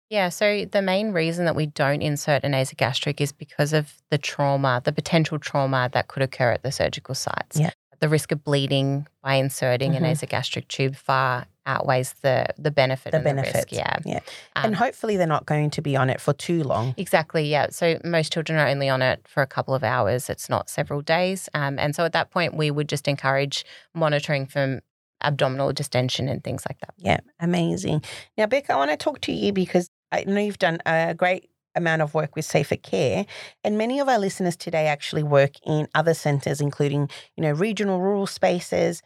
Yeah, 0.09 0.29
so 0.29 0.65
the 0.65 0.81
main 0.81 1.11
reason 1.11 1.45
that 1.45 1.55
we 1.55 1.65
don't 1.65 2.01
insert 2.01 2.43
a 2.43 2.47
nasogastric 2.47 3.19
is 3.19 3.31
because 3.33 3.73
of 3.73 3.93
the 4.09 4.17
trauma, 4.17 4.81
the 4.83 4.93
potential 4.93 5.37
trauma 5.37 5.89
that 5.93 6.07
could 6.07 6.23
occur 6.23 6.51
at 6.51 6.63
the 6.63 6.71
surgical 6.71 7.13
sites. 7.15 7.59
Yeah. 7.59 7.71
The 7.99 8.07
risk 8.09 8.31
of 8.31 8.43
bleeding 8.43 9.07
by 9.23 9.33
inserting 9.35 9.93
Mhm. 9.93 9.97
a 9.97 10.01
nasogastric 10.01 10.67
tube 10.67 10.95
far 10.95 11.45
outweighs 11.65 12.13
the 12.21 12.45
the 12.57 12.71
benefit 12.71 13.11
The 13.11 13.17
and 13.17 13.23
benefits. 13.25 13.51
the 13.53 13.57
risk. 13.57 13.71
Yeah. 13.73 13.97
Yeah. 14.05 14.19
Um, 14.55 14.65
and 14.65 14.75
hopefully 14.75 15.17
they're 15.17 15.27
not 15.27 15.45
going 15.45 15.71
to 15.71 15.81
be 15.81 15.97
on 15.97 16.09
it 16.09 16.21
for 16.21 16.31
too 16.31 16.63
long. 16.63 16.93
Exactly, 16.95 17.49
yeah. 17.49 17.67
So 17.71 17.99
most 18.05 18.31
children 18.31 18.57
are 18.59 18.67
only 18.67 18.87
on 18.87 19.01
it 19.01 19.27
for 19.27 19.41
a 19.41 19.47
couple 19.47 19.73
of 19.73 19.83
hours. 19.83 20.29
It's 20.29 20.47
not 20.47 20.69
several 20.69 21.01
days. 21.01 21.49
Um, 21.53 21.77
and 21.79 21.93
so 21.95 22.05
at 22.05 22.13
that 22.13 22.29
point, 22.31 22.53
we 22.55 22.71
would 22.71 22.87
just 22.87 23.07
encourage 23.07 23.65
monitoring 23.93 24.45
from 24.45 24.79
abdominal 25.21 25.73
distension 25.73 26.29
and 26.29 26.43
things 26.43 26.63
like 26.69 26.79
that. 26.79 26.93
Yeah, 26.97 27.17
amazing. 27.39 28.03
Now, 28.37 28.45
Bec, 28.45 28.69
I 28.69 28.75
want 28.75 28.91
to 28.91 28.97
talk 28.97 29.19
to 29.21 29.31
you 29.33 29.51
because 29.51 29.89
I 30.11 30.23
know 30.25 30.41
you've 30.41 30.59
done 30.59 30.79
a 30.85 31.13
great 31.13 31.49
amount 31.75 32.01
of 32.01 32.13
work 32.13 32.35
with 32.35 32.45
Safer 32.45 32.75
Care, 32.77 33.25
and 33.63 33.77
many 33.77 33.99
of 33.99 34.09
our 34.09 34.19
listeners 34.19 34.55
today 34.55 34.87
actually 34.87 35.23
work 35.23 35.51
in 35.65 35.87
other 35.93 36.13
centres, 36.13 36.61
including 36.61 37.09
you 37.35 37.43
know 37.43 37.51
regional 37.51 37.99
rural 38.01 38.27
spaces. 38.27 39.01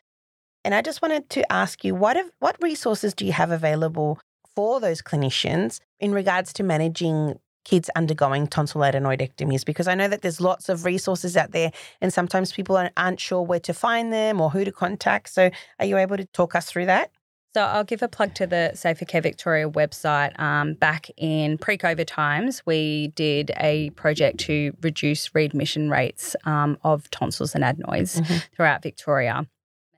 And 0.64 0.76
I 0.76 0.82
just 0.82 1.02
wanted 1.02 1.30
to 1.32 1.52
ask 1.52 1.84
you, 1.84 1.96
what 1.96 2.16
have, 2.18 2.30
what 2.40 2.56
resources 2.62 3.14
do 3.14 3.26
you 3.26 3.32
have 3.34 3.52
available 3.52 4.20
for 4.56 4.80
those 4.80 5.02
clinicians 5.02 5.80
in 6.00 6.14
regards 6.14 6.54
to 6.54 6.64
managing 6.64 7.40
kids 7.66 7.90
undergoing 7.96 8.48
tonsil 8.48 8.82
adenoidectomies? 8.82 9.66
Because 9.66 9.88
I 9.88 9.96
know 9.96 10.08
that 10.08 10.22
there's 10.22 10.40
lots 10.40 10.70
of 10.70 10.86
resources 10.86 11.36
out 11.36 11.52
there, 11.52 11.72
and 12.00 12.14
sometimes 12.14 12.52
people 12.54 12.78
aren't- 12.78 12.94
aren't 12.98 13.20
sure 13.20 13.42
where 13.42 13.60
to 13.62 13.74
find 13.74 14.14
them 14.14 14.40
or 14.40 14.52
who 14.52 14.64
to 14.66 14.72
contact. 14.72 15.30
So, 15.30 15.50
are 15.80 15.86
you 15.86 15.98
able 15.98 16.18
to 16.18 16.26
talk 16.26 16.56
us 16.56 16.68
through 16.68 16.86
that? 16.88 17.10
So 17.54 17.62
I'll 17.62 17.84
give 17.84 18.02
a 18.02 18.08
plug 18.08 18.34
to 18.36 18.48
the 18.48 18.72
Safer 18.76 19.04
Care 19.04 19.20
Victoria 19.22 19.70
website. 19.70 20.40
Um, 20.40 20.74
back 20.76 21.10
in 21.18 21.58
pre-COVID 21.58 22.06
times, 22.08 22.62
we 22.66 23.10
did 23.16 23.52
a 23.60 23.90
project 23.92 24.38
to 24.42 24.72
reduce 24.82 25.36
readmission 25.36 25.90
rates 25.90 26.36
um, 26.46 26.78
of 26.84 27.10
tonsils 27.12 27.54
and 27.54 27.64
adenoids 27.64 28.22
Mhm. 28.22 28.44
throughout 28.56 28.82
Victoria. 28.84 29.48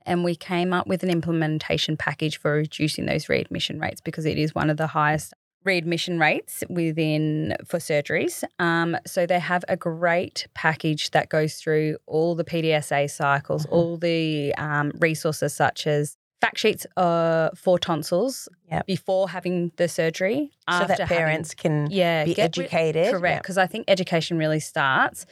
And 0.06 0.24
we 0.24 0.36
came 0.36 0.74
up 0.74 0.88
with 0.88 1.04
an 1.04 1.12
implementation 1.12 1.96
package 1.96 2.38
for 2.40 2.54
reducing 2.54 3.06
those 3.06 3.30
readmission 3.30 3.80
rates 3.80 4.02
because 4.02 4.26
it 4.26 4.38
is 4.40 4.56
one 4.56 4.70
of 4.72 4.78
the 4.78 4.88
highest 4.88 5.34
readmission 5.64 6.20
rates 6.20 6.64
within 6.70 7.56
for 7.66 7.78
surgeries. 7.78 8.44
Um, 8.60 8.98
so 9.06 9.26
they 9.26 9.40
have 9.40 9.64
a 9.70 9.78
great 9.78 10.48
package 10.56 11.12
that 11.12 11.30
goes 11.30 11.56
through 11.56 11.98
all 12.08 12.34
the 12.36 12.44
PDSA 12.44 13.08
cycles, 13.08 13.66
Mhm. 13.68 13.72
all 13.72 13.98
the 13.98 14.54
um, 14.56 14.92
resources 15.00 15.54
such 15.54 15.86
as 15.88 16.18
fact 16.44 16.58
sheets 16.60 16.86
uh, 16.98 17.50
for 17.56 17.80
tonsils 17.80 18.50
Yep. 18.72 18.86
before 18.88 19.30
having 19.30 19.72
the 19.78 19.88
surgery, 19.88 20.52
so 20.70 20.80
that 20.86 21.00
having- 21.00 21.08
parents 21.18 21.54
can 21.54 21.88
yeah, 21.92 22.26
be 22.26 22.38
educated. 22.40 23.12
Correct, 23.14 23.44
because 23.44 23.58
I 23.58 23.68
think 23.68 23.86
education 23.88 24.38
really 24.38 24.60
starts 24.60 25.26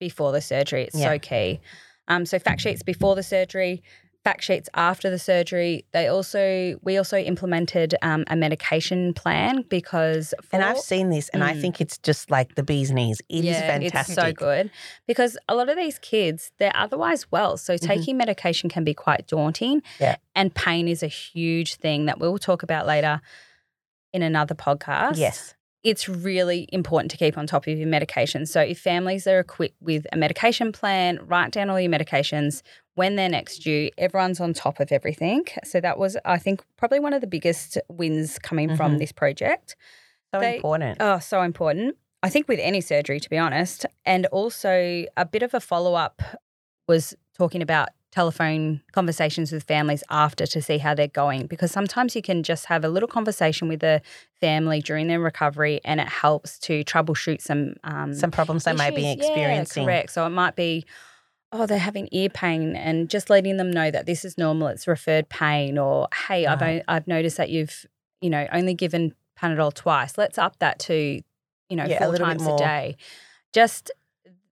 before 0.00 0.30
the 0.32 0.40
surgery. 0.40 0.82
It's 0.84 0.96
Yeah. 0.98 1.12
so 1.14 1.18
key. 1.18 1.60
Um, 2.08 2.26
so 2.26 2.38
fact 2.38 2.60
sheets 2.60 2.82
before 2.82 3.14
the 3.14 3.22
surgery, 3.22 3.82
fact 4.28 4.44
sheets 4.44 4.68
after 4.74 5.08
the 5.10 5.18
surgery. 5.18 5.84
They 5.92 6.06
also 6.08 6.78
we 6.82 6.96
also 6.98 7.16
implemented 7.16 7.94
um, 8.02 8.24
a 8.28 8.36
medication 8.36 9.14
plan 9.14 9.64
because 9.68 10.34
And 10.52 10.62
I've 10.62 10.78
seen 10.78 11.10
this, 11.10 11.28
and 11.30 11.42
I 11.42 11.54
Mm. 11.54 11.60
think 11.62 11.80
it's 11.80 11.98
just 11.98 12.30
like 12.30 12.54
the 12.54 12.62
bee's 12.62 12.90
knees. 12.92 13.20
It 13.28 13.38
is 13.38 13.44
yeah, 13.44 13.66
fantastic. 13.66 14.16
It's 14.18 14.26
so 14.26 14.32
good 14.32 14.70
because 15.06 15.38
a 15.48 15.54
lot 15.54 15.68
of 15.68 15.76
these 15.76 15.98
kids, 15.98 16.52
they're 16.58 16.76
otherwise 16.76 17.30
well. 17.30 17.56
So 17.56 17.76
taking 17.76 18.16
medication 18.16 18.68
can 18.68 18.84
be 18.84 18.94
quite 18.94 19.26
daunting. 19.26 19.80
Mm-hmm. 19.80 20.02
Yeah. 20.04 20.16
And 20.34 20.54
pain 20.54 20.88
is 20.88 21.02
a 21.02 21.08
huge 21.08 21.76
thing 21.76 22.06
that 22.06 22.18
we'll 22.20 22.38
talk 22.38 22.62
about 22.62 22.86
later 22.86 23.20
in 24.12 24.22
another 24.22 24.54
podcast. 24.54 25.16
Yes. 25.16 25.54
It's 25.84 26.08
really 26.08 26.68
important 26.72 27.10
to 27.12 27.16
keep 27.16 27.38
on 27.38 27.46
top 27.46 27.66
of 27.66 27.78
your 27.78 27.86
medication. 27.88 28.46
So 28.46 28.60
if 28.60 28.78
families 28.80 29.26
are 29.26 29.38
equipped 29.38 29.80
with 29.80 30.06
a 30.12 30.16
medication 30.16 30.72
plan, 30.72 31.20
write 31.24 31.52
down 31.52 31.70
all 31.70 31.80
your 31.80 31.90
medications 31.90 32.62
when 32.98 33.16
they're 33.16 33.28
next 33.28 33.58
due. 33.60 33.90
Everyone's 33.96 34.40
on 34.40 34.52
top 34.52 34.80
of 34.80 34.92
everything. 34.92 35.44
So 35.64 35.80
that 35.80 35.96
was, 35.98 36.16
I 36.24 36.38
think, 36.38 36.62
probably 36.76 37.00
one 37.00 37.12
of 37.14 37.20
the 37.20 37.26
biggest 37.26 37.78
wins 37.88 38.38
coming 38.38 38.76
from 38.76 38.94
Mhm. 38.94 38.98
this 38.98 39.12
project. 39.12 39.76
So 40.34 40.40
They- 40.40 40.56
important. 40.56 40.98
Oh, 41.00 41.18
so 41.18 41.42
important. 41.42 41.96
I 42.22 42.28
think 42.28 42.48
with 42.48 42.58
any 42.60 42.80
surgery, 42.80 43.20
to 43.20 43.30
be 43.30 43.38
honest. 43.38 43.86
And 44.04 44.26
also 44.26 45.04
a 45.16 45.24
bit 45.24 45.42
of 45.42 45.54
a 45.54 45.60
follow 45.60 45.94
up 45.94 46.20
was 46.88 47.14
talking 47.36 47.62
about 47.62 47.90
telephone 48.10 48.80
conversations 48.92 49.52
with 49.52 49.62
families 49.62 50.02
after 50.10 50.44
to 50.46 50.60
see 50.60 50.78
how 50.78 50.94
they're 50.94 51.06
going. 51.24 51.46
Because 51.46 51.70
sometimes 51.70 52.16
you 52.16 52.22
can 52.22 52.42
just 52.42 52.64
have 52.66 52.82
a 52.84 52.88
little 52.88 53.08
conversation 53.08 53.68
with 53.68 53.80
the 53.80 54.00
family 54.40 54.80
during 54.80 55.06
their 55.06 55.20
recovery 55.20 55.80
and 55.84 56.00
it 56.00 56.08
helps 56.08 56.58
to 56.60 56.82
troubleshoot 56.84 57.40
some 57.40 57.74
um, 57.84 58.14
Some 58.14 58.30
problems 58.32 58.64
they 58.64 58.72
might 58.72 58.96
be 58.96 59.02
issues. 59.06 59.24
Yeah, 59.26 59.32
experiencing. 59.32 59.84
correct. 59.84 60.10
So 60.10 60.26
it 60.26 60.30
might 60.30 60.56
be, 60.56 60.84
oh, 61.52 61.66
they're 61.66 61.78
having 61.78 62.08
ear 62.12 62.28
pain, 62.28 62.76
and 62.76 63.08
just 63.08 63.30
letting 63.30 63.56
them 63.56 63.70
know 63.70 63.90
that 63.90 64.06
this 64.06 64.24
is 64.24 64.36
normal. 64.38 64.68
It's 64.68 64.86
referred 64.86 65.28
pain, 65.28 65.78
or 65.78 66.08
hey, 66.28 66.46
I've 66.46 66.60
Right. 66.60 66.82
o- 66.82 66.92
I've 66.94 67.06
noticed 67.06 67.36
that 67.36 67.50
you've 67.50 67.86
you 68.20 68.30
know 68.30 68.46
only 68.52 68.74
given 68.74 69.14
Panadol 69.40 69.72
twice. 69.72 70.18
Let's 70.18 70.38
up 70.38 70.58
that 70.58 70.78
to 70.80 70.94
you 71.68 71.76
know 71.76 71.84
Yeah, 71.86 71.96
a 71.96 71.98
four 72.06 72.12
bit 72.12 72.20
times 72.20 72.46
a 72.46 72.56
day. 72.56 72.96
Just 73.52 73.90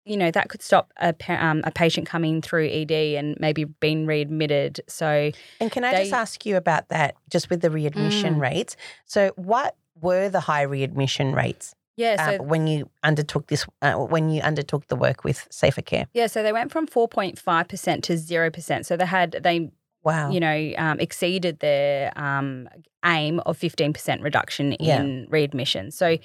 you 0.04 0.16
know 0.16 0.30
that 0.30 0.48
could 0.48 0.62
stop 0.62 0.92
a 1.00 1.14
um, 1.28 1.62
a 1.64 1.70
patient 1.72 2.06
coming 2.06 2.40
through 2.40 2.66
ED 2.68 2.92
and 2.92 3.36
maybe 3.40 3.64
being 3.64 4.06
readmitted. 4.06 4.80
So 4.88 5.32
And 5.60 5.70
can 5.70 5.84
I 5.84 5.92
just 5.92 6.12
ask 6.12 6.46
you 6.46 6.56
about 6.56 6.88
that, 6.90 7.16
just 7.30 7.50
with 7.50 7.60
the 7.60 7.70
readmission 7.70 8.36
Mm. 8.36 8.40
rates? 8.40 8.76
So, 9.04 9.32
what 9.36 9.74
were 10.00 10.28
the 10.28 10.40
high 10.40 10.62
readmission 10.62 11.32
rates 11.32 11.74
yeah, 11.96 12.16
so 12.24 12.36
um, 12.42 12.48
when 12.48 12.66
you 12.66 12.90
undertook 13.02 13.46
this? 13.48 13.66
Uh, 13.82 13.94
when 13.94 14.30
you 14.30 14.40
undertook 14.42 14.86
the 14.88 14.96
work 14.96 15.24
with 15.24 15.46
Safer 15.50 15.82
Care? 15.82 16.06
yeah, 16.14 16.26
so 16.26 16.42
they 16.42 16.52
went 16.52 16.70
from 16.72 16.86
four 16.86 17.08
point 17.08 17.38
five 17.38 17.68
percent 17.68 18.04
to 18.04 18.16
zero 18.16 18.50
percent. 18.50 18.86
So 18.86 18.96
they 18.96 19.06
had 19.06 19.32
they 19.42 19.70
Wow. 20.02 20.30
you 20.30 20.38
know, 20.38 20.72
um, 20.78 21.00
exceeded 21.00 21.58
their 21.58 22.12
um, 22.16 22.68
aim 23.04 23.40
of 23.40 23.58
15% 23.58 24.22
reduction 24.22 24.76
Yeah. 24.78 25.00
in 25.02 25.26
readmission. 25.28 25.90
So 25.90 26.16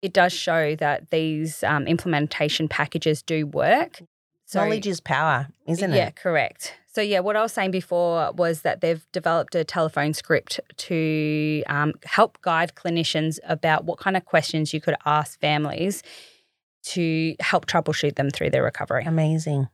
it 0.00 0.14
does 0.14 0.32
show 0.32 0.74
that 0.76 1.10
these 1.10 1.62
um, 1.62 1.86
implementation 1.86 2.66
packages 2.66 3.22
do 3.22 3.46
work. 3.46 4.00
So, 4.50 4.64
Knowledge 4.64 4.88
is 4.88 5.00
power, 5.00 5.46
isn't 5.66 5.92
it? 5.92 5.96
yeah, 5.96 6.10
correct. 6.10 6.74
So 6.92 7.00
yeah, 7.00 7.20
what 7.20 7.36
I 7.36 7.42
was 7.42 7.52
saying 7.52 7.70
before 7.70 8.32
was 8.32 8.62
that 8.62 8.80
they've 8.80 9.06
developed 9.12 9.54
a 9.54 9.62
telephone 9.62 10.12
script 10.12 10.58
to 10.76 11.62
um, 11.68 11.92
help 12.04 12.40
guide 12.42 12.72
clinicians 12.74 13.38
about 13.44 13.84
what 13.84 14.00
kind 14.00 14.16
of 14.16 14.24
questions 14.24 14.74
you 14.74 14.80
could 14.80 14.96
ask 15.06 15.38
families 15.38 16.02
to 16.86 17.36
help 17.38 17.66
troubleshoot 17.66 18.16
them 18.16 18.28
through 18.28 18.50
their 18.50 18.64
recovery. 18.64 19.04
Amazing. 19.04 19.68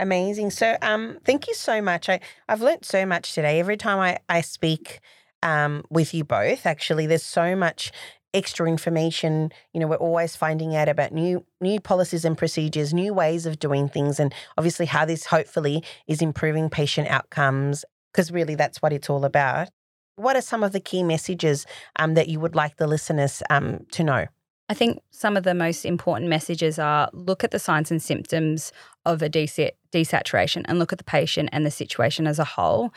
Amazing. 0.00 0.50
So 0.50 0.76
um 0.82 1.18
thank 1.24 1.46
you 1.46 1.54
so 1.54 1.80
much. 1.80 2.08
I, 2.08 2.18
I've 2.48 2.62
learned 2.62 2.84
so 2.84 3.06
much 3.06 3.32
today. 3.32 3.60
Every 3.60 3.76
time 3.76 4.00
I, 4.00 4.18
I 4.28 4.40
speak 4.40 4.98
um 5.44 5.84
with 5.88 6.12
you 6.14 6.24
both, 6.24 6.66
actually, 6.66 7.06
there's 7.06 7.22
so 7.22 7.54
much 7.54 7.92
extra 8.34 8.68
information. 8.68 9.52
You 9.72 9.80
know, 9.80 9.86
we're 9.86 9.96
always 9.96 10.36
finding 10.36 10.74
out 10.76 10.88
about 10.88 11.12
new 11.12 11.44
new 11.60 11.80
policies 11.80 12.24
and 12.24 12.36
procedures, 12.36 12.94
new 12.94 13.12
ways 13.12 13.46
of 13.46 13.58
doing 13.58 13.88
things, 13.88 14.20
and 14.20 14.34
obviously 14.56 14.86
how 14.86 15.04
this 15.04 15.26
hopefully 15.26 15.82
is 16.06 16.22
improving 16.22 16.70
patient 16.70 17.08
outcomes, 17.08 17.84
because 18.12 18.30
really 18.30 18.54
that's 18.54 18.82
what 18.82 18.92
it's 18.92 19.10
all 19.10 19.24
about. 19.24 19.68
What 20.16 20.36
are 20.36 20.42
some 20.42 20.62
of 20.62 20.72
the 20.72 20.80
key 20.80 21.02
messages 21.02 21.66
um, 21.96 22.14
that 22.14 22.28
you 22.28 22.40
would 22.40 22.54
like 22.54 22.76
the 22.76 22.86
listeners 22.86 23.42
um, 23.48 23.86
to 23.92 24.04
know? 24.04 24.26
I 24.68 24.74
think 24.74 25.00
some 25.10 25.36
of 25.36 25.42
the 25.42 25.54
most 25.54 25.84
important 25.84 26.28
messages 26.28 26.78
are 26.78 27.10
look 27.12 27.42
at 27.42 27.50
the 27.50 27.58
signs 27.58 27.90
and 27.90 28.00
symptoms 28.00 28.70
of 29.04 29.20
a 29.20 29.28
desa- 29.28 29.72
desaturation 29.92 30.64
and 30.66 30.78
look 30.78 30.92
at 30.92 30.98
the 30.98 31.04
patient 31.04 31.48
and 31.50 31.66
the 31.66 31.72
situation 31.72 32.28
as 32.28 32.38
a 32.38 32.44
whole. 32.44 32.94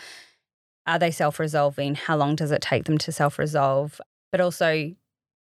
Are 0.86 1.00
they 1.00 1.10
self 1.10 1.39
resolving? 1.39 1.96
How 1.96 2.15
long 2.15 2.36
does 2.36 2.52
it 2.52 2.62
take 2.62 2.84
them 2.84 3.00
to 3.00 3.12
self 3.12 3.39
resolve? 3.39 4.00
But 4.32 4.39
also, 4.39 4.93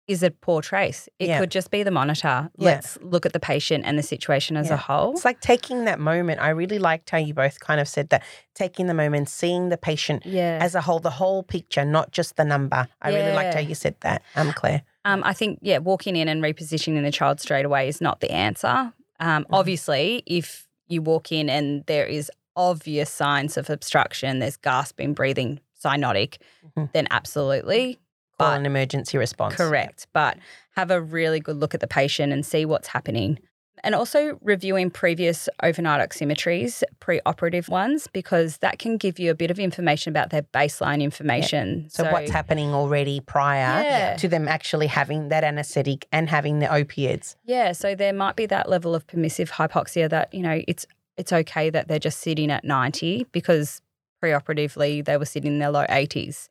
is 0.09 0.23
a 0.23 0.31
poor 0.31 0.63
trace. 0.63 1.09
It 1.19 1.29
Yeah. 1.29 1.39
could 1.39 1.51
just 1.51 1.71
be 1.71 1.83
the 1.83 1.91
monitor. 1.91 2.49
Yeah. 2.57 2.65
Let's 2.71 2.99
look 3.03 3.27
at 3.27 3.35
the 3.35 3.39
patient 3.41 3.85
and 3.87 3.99
the 3.99 4.03
situation 4.03 4.57
as 4.57 4.69
Yeah. 4.69 4.75
a 4.75 4.77
whole. 4.79 5.13
It's 5.13 5.25
like 5.25 5.41
taking 5.41 5.85
that 5.85 6.01
moment. 6.01 6.41
I 6.41 6.49
really 6.49 6.79
liked 6.79 7.11
how 7.11 7.19
you 7.19 7.35
both 7.35 7.61
kind 7.61 7.79
of 7.81 7.87
said 7.87 8.09
that 8.09 8.23
taking 8.55 8.87
the 8.87 8.95
moment, 8.95 9.29
seeing 9.29 9.69
the 9.69 9.77
patient 9.77 10.25
yeah. 10.25 10.59
as 10.61 10.75
a 10.75 10.81
whole, 10.81 10.99
the 10.99 11.11
whole 11.11 11.43
picture, 11.43 11.85
not 11.85 12.11
just 12.11 12.37
the 12.37 12.45
number. 12.45 12.89
I 13.03 13.11
really 13.11 13.33
liked 13.35 13.55
how 13.55 13.61
you 13.61 13.75
said 13.75 13.97
that, 14.01 14.23
um, 14.35 14.53
Claire. 14.53 14.83
Um, 15.05 15.23
I 15.25 15.35
think, 15.35 15.59
yeah, 15.63 15.79
walking 15.79 16.17
in 16.17 16.27
and 16.29 16.43
repositioning 16.43 17.03
the 17.05 17.13
child 17.13 17.39
straight 17.41 17.65
away 17.67 17.87
is 17.89 18.01
not 18.01 18.21
the 18.21 18.31
answer. 18.31 18.93
Um, 19.21 19.45
Mm-hmm. 19.45 19.55
Obviously, 19.55 20.23
if 20.27 20.67
you 20.89 21.03
walk 21.03 21.31
in 21.33 21.51
and 21.51 21.85
there 21.87 22.07
is 22.07 22.31
obvious 22.57 23.11
signs 23.11 23.57
of 23.57 23.69
obstruction, 23.69 24.39
there's 24.39 24.57
gasping, 24.57 25.13
breathing, 25.13 25.61
cyanotic, 25.85 26.39
Mhm. 26.77 26.93
then 26.93 27.07
absolutely 27.11 27.99
But- 28.39 28.59
an 28.59 28.67
emergency 28.67 29.19
response. 29.19 29.57
correct. 29.57 30.07
But 30.13 30.39
have 30.77 30.91
a 30.91 31.01
really 31.01 31.41
good 31.41 31.57
look 31.57 31.75
at 31.75 31.81
the 31.81 31.87
patient 31.89 32.33
and 32.33 32.45
see 32.47 32.65
what's 32.65 32.89
happening. 32.89 33.39
And 33.85 33.95
also 33.95 34.39
reviewing 34.43 34.91
previous 34.91 35.49
overnight 35.63 36.01
oximetries, 36.09 36.83
pre-operative 36.99 37.69
ones, 37.69 38.09
because 38.13 38.57
that 38.57 38.81
can 38.81 38.97
give 38.97 39.21
you 39.21 39.31
a 39.31 39.37
bit 39.37 39.53
of 39.53 39.61
information 39.61 40.11
about 40.11 40.31
their 40.31 40.43
baseline 40.43 41.01
information. 41.01 41.87
So, 41.89 42.11
what's 42.11 42.33
happening 42.33 42.75
already 42.75 43.21
prior 43.21 43.83
Yeah. 43.85 44.17
to 44.17 44.27
them 44.27 44.49
actually 44.49 44.89
having 44.89 45.29
that 45.29 45.45
anesthetic 45.45 46.07
and 46.11 46.29
having 46.29 46.59
the 46.59 46.73
opiates? 46.75 47.37
Yeah, 47.45 47.71
so 47.71 47.95
there 47.95 48.13
might 48.13 48.35
be 48.35 48.47
that 48.47 48.69
level 48.69 48.97
of 48.97 49.07
permissive 49.07 49.53
hypoxia 49.53 50.11
that, 50.11 50.35
you 50.35 50.43
know, 50.43 50.61
it's 50.67 50.85
it's 51.17 51.33
okay 51.33 51.69
that 51.71 51.89
they're 51.89 51.99
just 51.99 52.19
sitting 52.21 52.49
at 52.51 52.63
90 52.65 53.27
because 53.33 53.81
preoperatively 54.23 55.05
they 55.05 55.17
were 55.17 55.25
sitting 55.25 55.53
in 55.55 55.59
their 55.59 55.71
low 55.71 55.85
80s. 55.89 56.49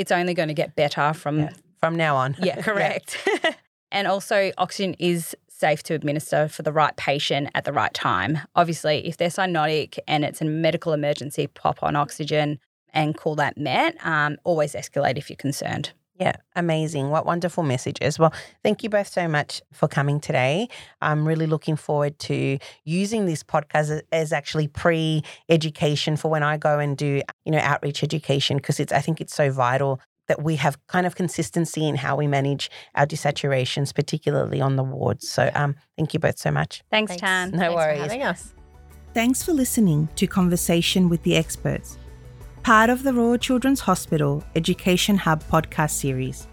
It's 0.00 0.10
only 0.10 0.32
going 0.34 0.48
to 0.48 0.54
get 0.54 0.74
better 0.76 1.12
from 1.12 1.40
Yeah. 1.40 1.50
From 1.78 1.96
now 1.96 2.16
on. 2.16 2.36
yeah, 2.42 2.60
correct. 2.68 3.16
and 3.92 4.06
also 4.06 4.52
oxygen 4.58 4.94
is 4.98 5.34
safe 5.48 5.82
to 5.84 5.94
administer 5.94 6.48
for 6.48 6.62
the 6.62 6.72
right 6.72 6.96
patient 6.96 7.48
at 7.54 7.64
the 7.64 7.72
right 7.72 7.92
time. 7.92 8.38
Obviously, 8.54 9.06
if 9.06 9.16
they're 9.18 9.28
cyanotic 9.28 9.98
and 10.08 10.24
it's 10.24 10.40
a 10.40 10.44
medical 10.44 10.92
emergency, 10.92 11.46
pop 11.46 11.82
on 11.82 11.96
oxygen 11.96 12.58
and 12.92 13.16
call 13.16 13.34
that 13.36 13.56
MET. 13.58 13.96
Um, 14.04 14.36
always 14.44 14.74
escalate 14.74 15.18
if 15.18 15.28
you're 15.30 15.36
concerned. 15.36 15.92
Yeah, 16.20 16.36
amazing. 16.54 17.08
What 17.08 17.24
wonderful 17.24 17.62
messages. 17.62 18.18
Well, 18.18 18.34
thank 18.62 18.82
you 18.82 18.90
both 18.90 19.08
so 19.08 19.26
much 19.26 19.62
for 19.72 19.88
coming 19.88 20.20
today. 20.20 20.68
I'm 21.00 21.26
really 21.26 21.46
looking 21.46 21.76
forward 21.76 22.18
to 22.20 22.58
using 22.84 23.24
this 23.24 23.42
podcast 23.42 23.90
as, 23.90 24.02
as 24.12 24.32
actually 24.32 24.68
pre-education 24.68 26.18
for 26.18 26.30
when 26.30 26.42
I 26.42 26.58
go 26.58 26.78
and 26.78 26.94
do, 26.94 27.22
you 27.46 27.52
know, 27.52 27.58
outreach 27.58 28.02
education 28.02 28.58
because 28.58 28.78
it's 28.78 28.92
I 28.92 29.00
think 29.00 29.22
it's 29.22 29.34
so 29.34 29.50
vital 29.50 29.98
that 30.26 30.42
we 30.42 30.56
have 30.56 30.78
kind 30.88 31.06
of 31.06 31.16
consistency 31.16 31.88
in 31.88 31.96
how 31.96 32.16
we 32.16 32.26
manage 32.26 32.70
our 32.94 33.06
desaturations, 33.06 33.94
particularly 33.94 34.60
on 34.60 34.76
the 34.76 34.84
wards. 34.84 35.26
So 35.28 35.50
um, 35.54 35.74
thank 35.96 36.12
you 36.12 36.20
both 36.20 36.38
so 36.38 36.50
much. 36.50 36.82
Thanks, 36.90 37.12
Thanks. 37.12 37.20
Tan. 37.22 37.50
No 37.50 37.58
Thanks 37.58 37.74
worries. 37.74 37.96
For 37.96 38.02
having 38.02 38.22
us. 38.22 38.54
Thanks 39.14 39.42
for 39.42 39.52
listening 39.52 40.08
to 40.16 40.26
Conversation 40.26 41.08
with 41.08 41.22
the 41.24 41.34
Experts, 41.34 41.98
part 42.70 42.88
of 42.88 43.02
the 43.02 43.12
Royal 43.12 43.36
Children's 43.36 43.80
Hospital 43.80 44.44
Education 44.54 45.16
Hub 45.16 45.42
podcast 45.50 45.90
series. 45.90 46.46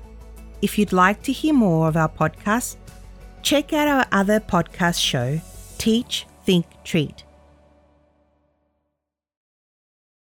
If 0.63 0.79
you'd 0.79 0.91
like 0.91 1.21
to 1.21 1.31
hear 1.31 1.53
more 1.53 1.87
of 1.87 1.95
our 1.95 2.09
podcasts, 2.09 2.75
check 3.43 3.71
out 3.71 3.87
our 3.87 4.03
other 4.11 4.39
podcast 4.39 4.99
show, 4.99 5.39
Teach, 5.77 6.25
Think, 6.43 6.65
Treat. 6.83 7.23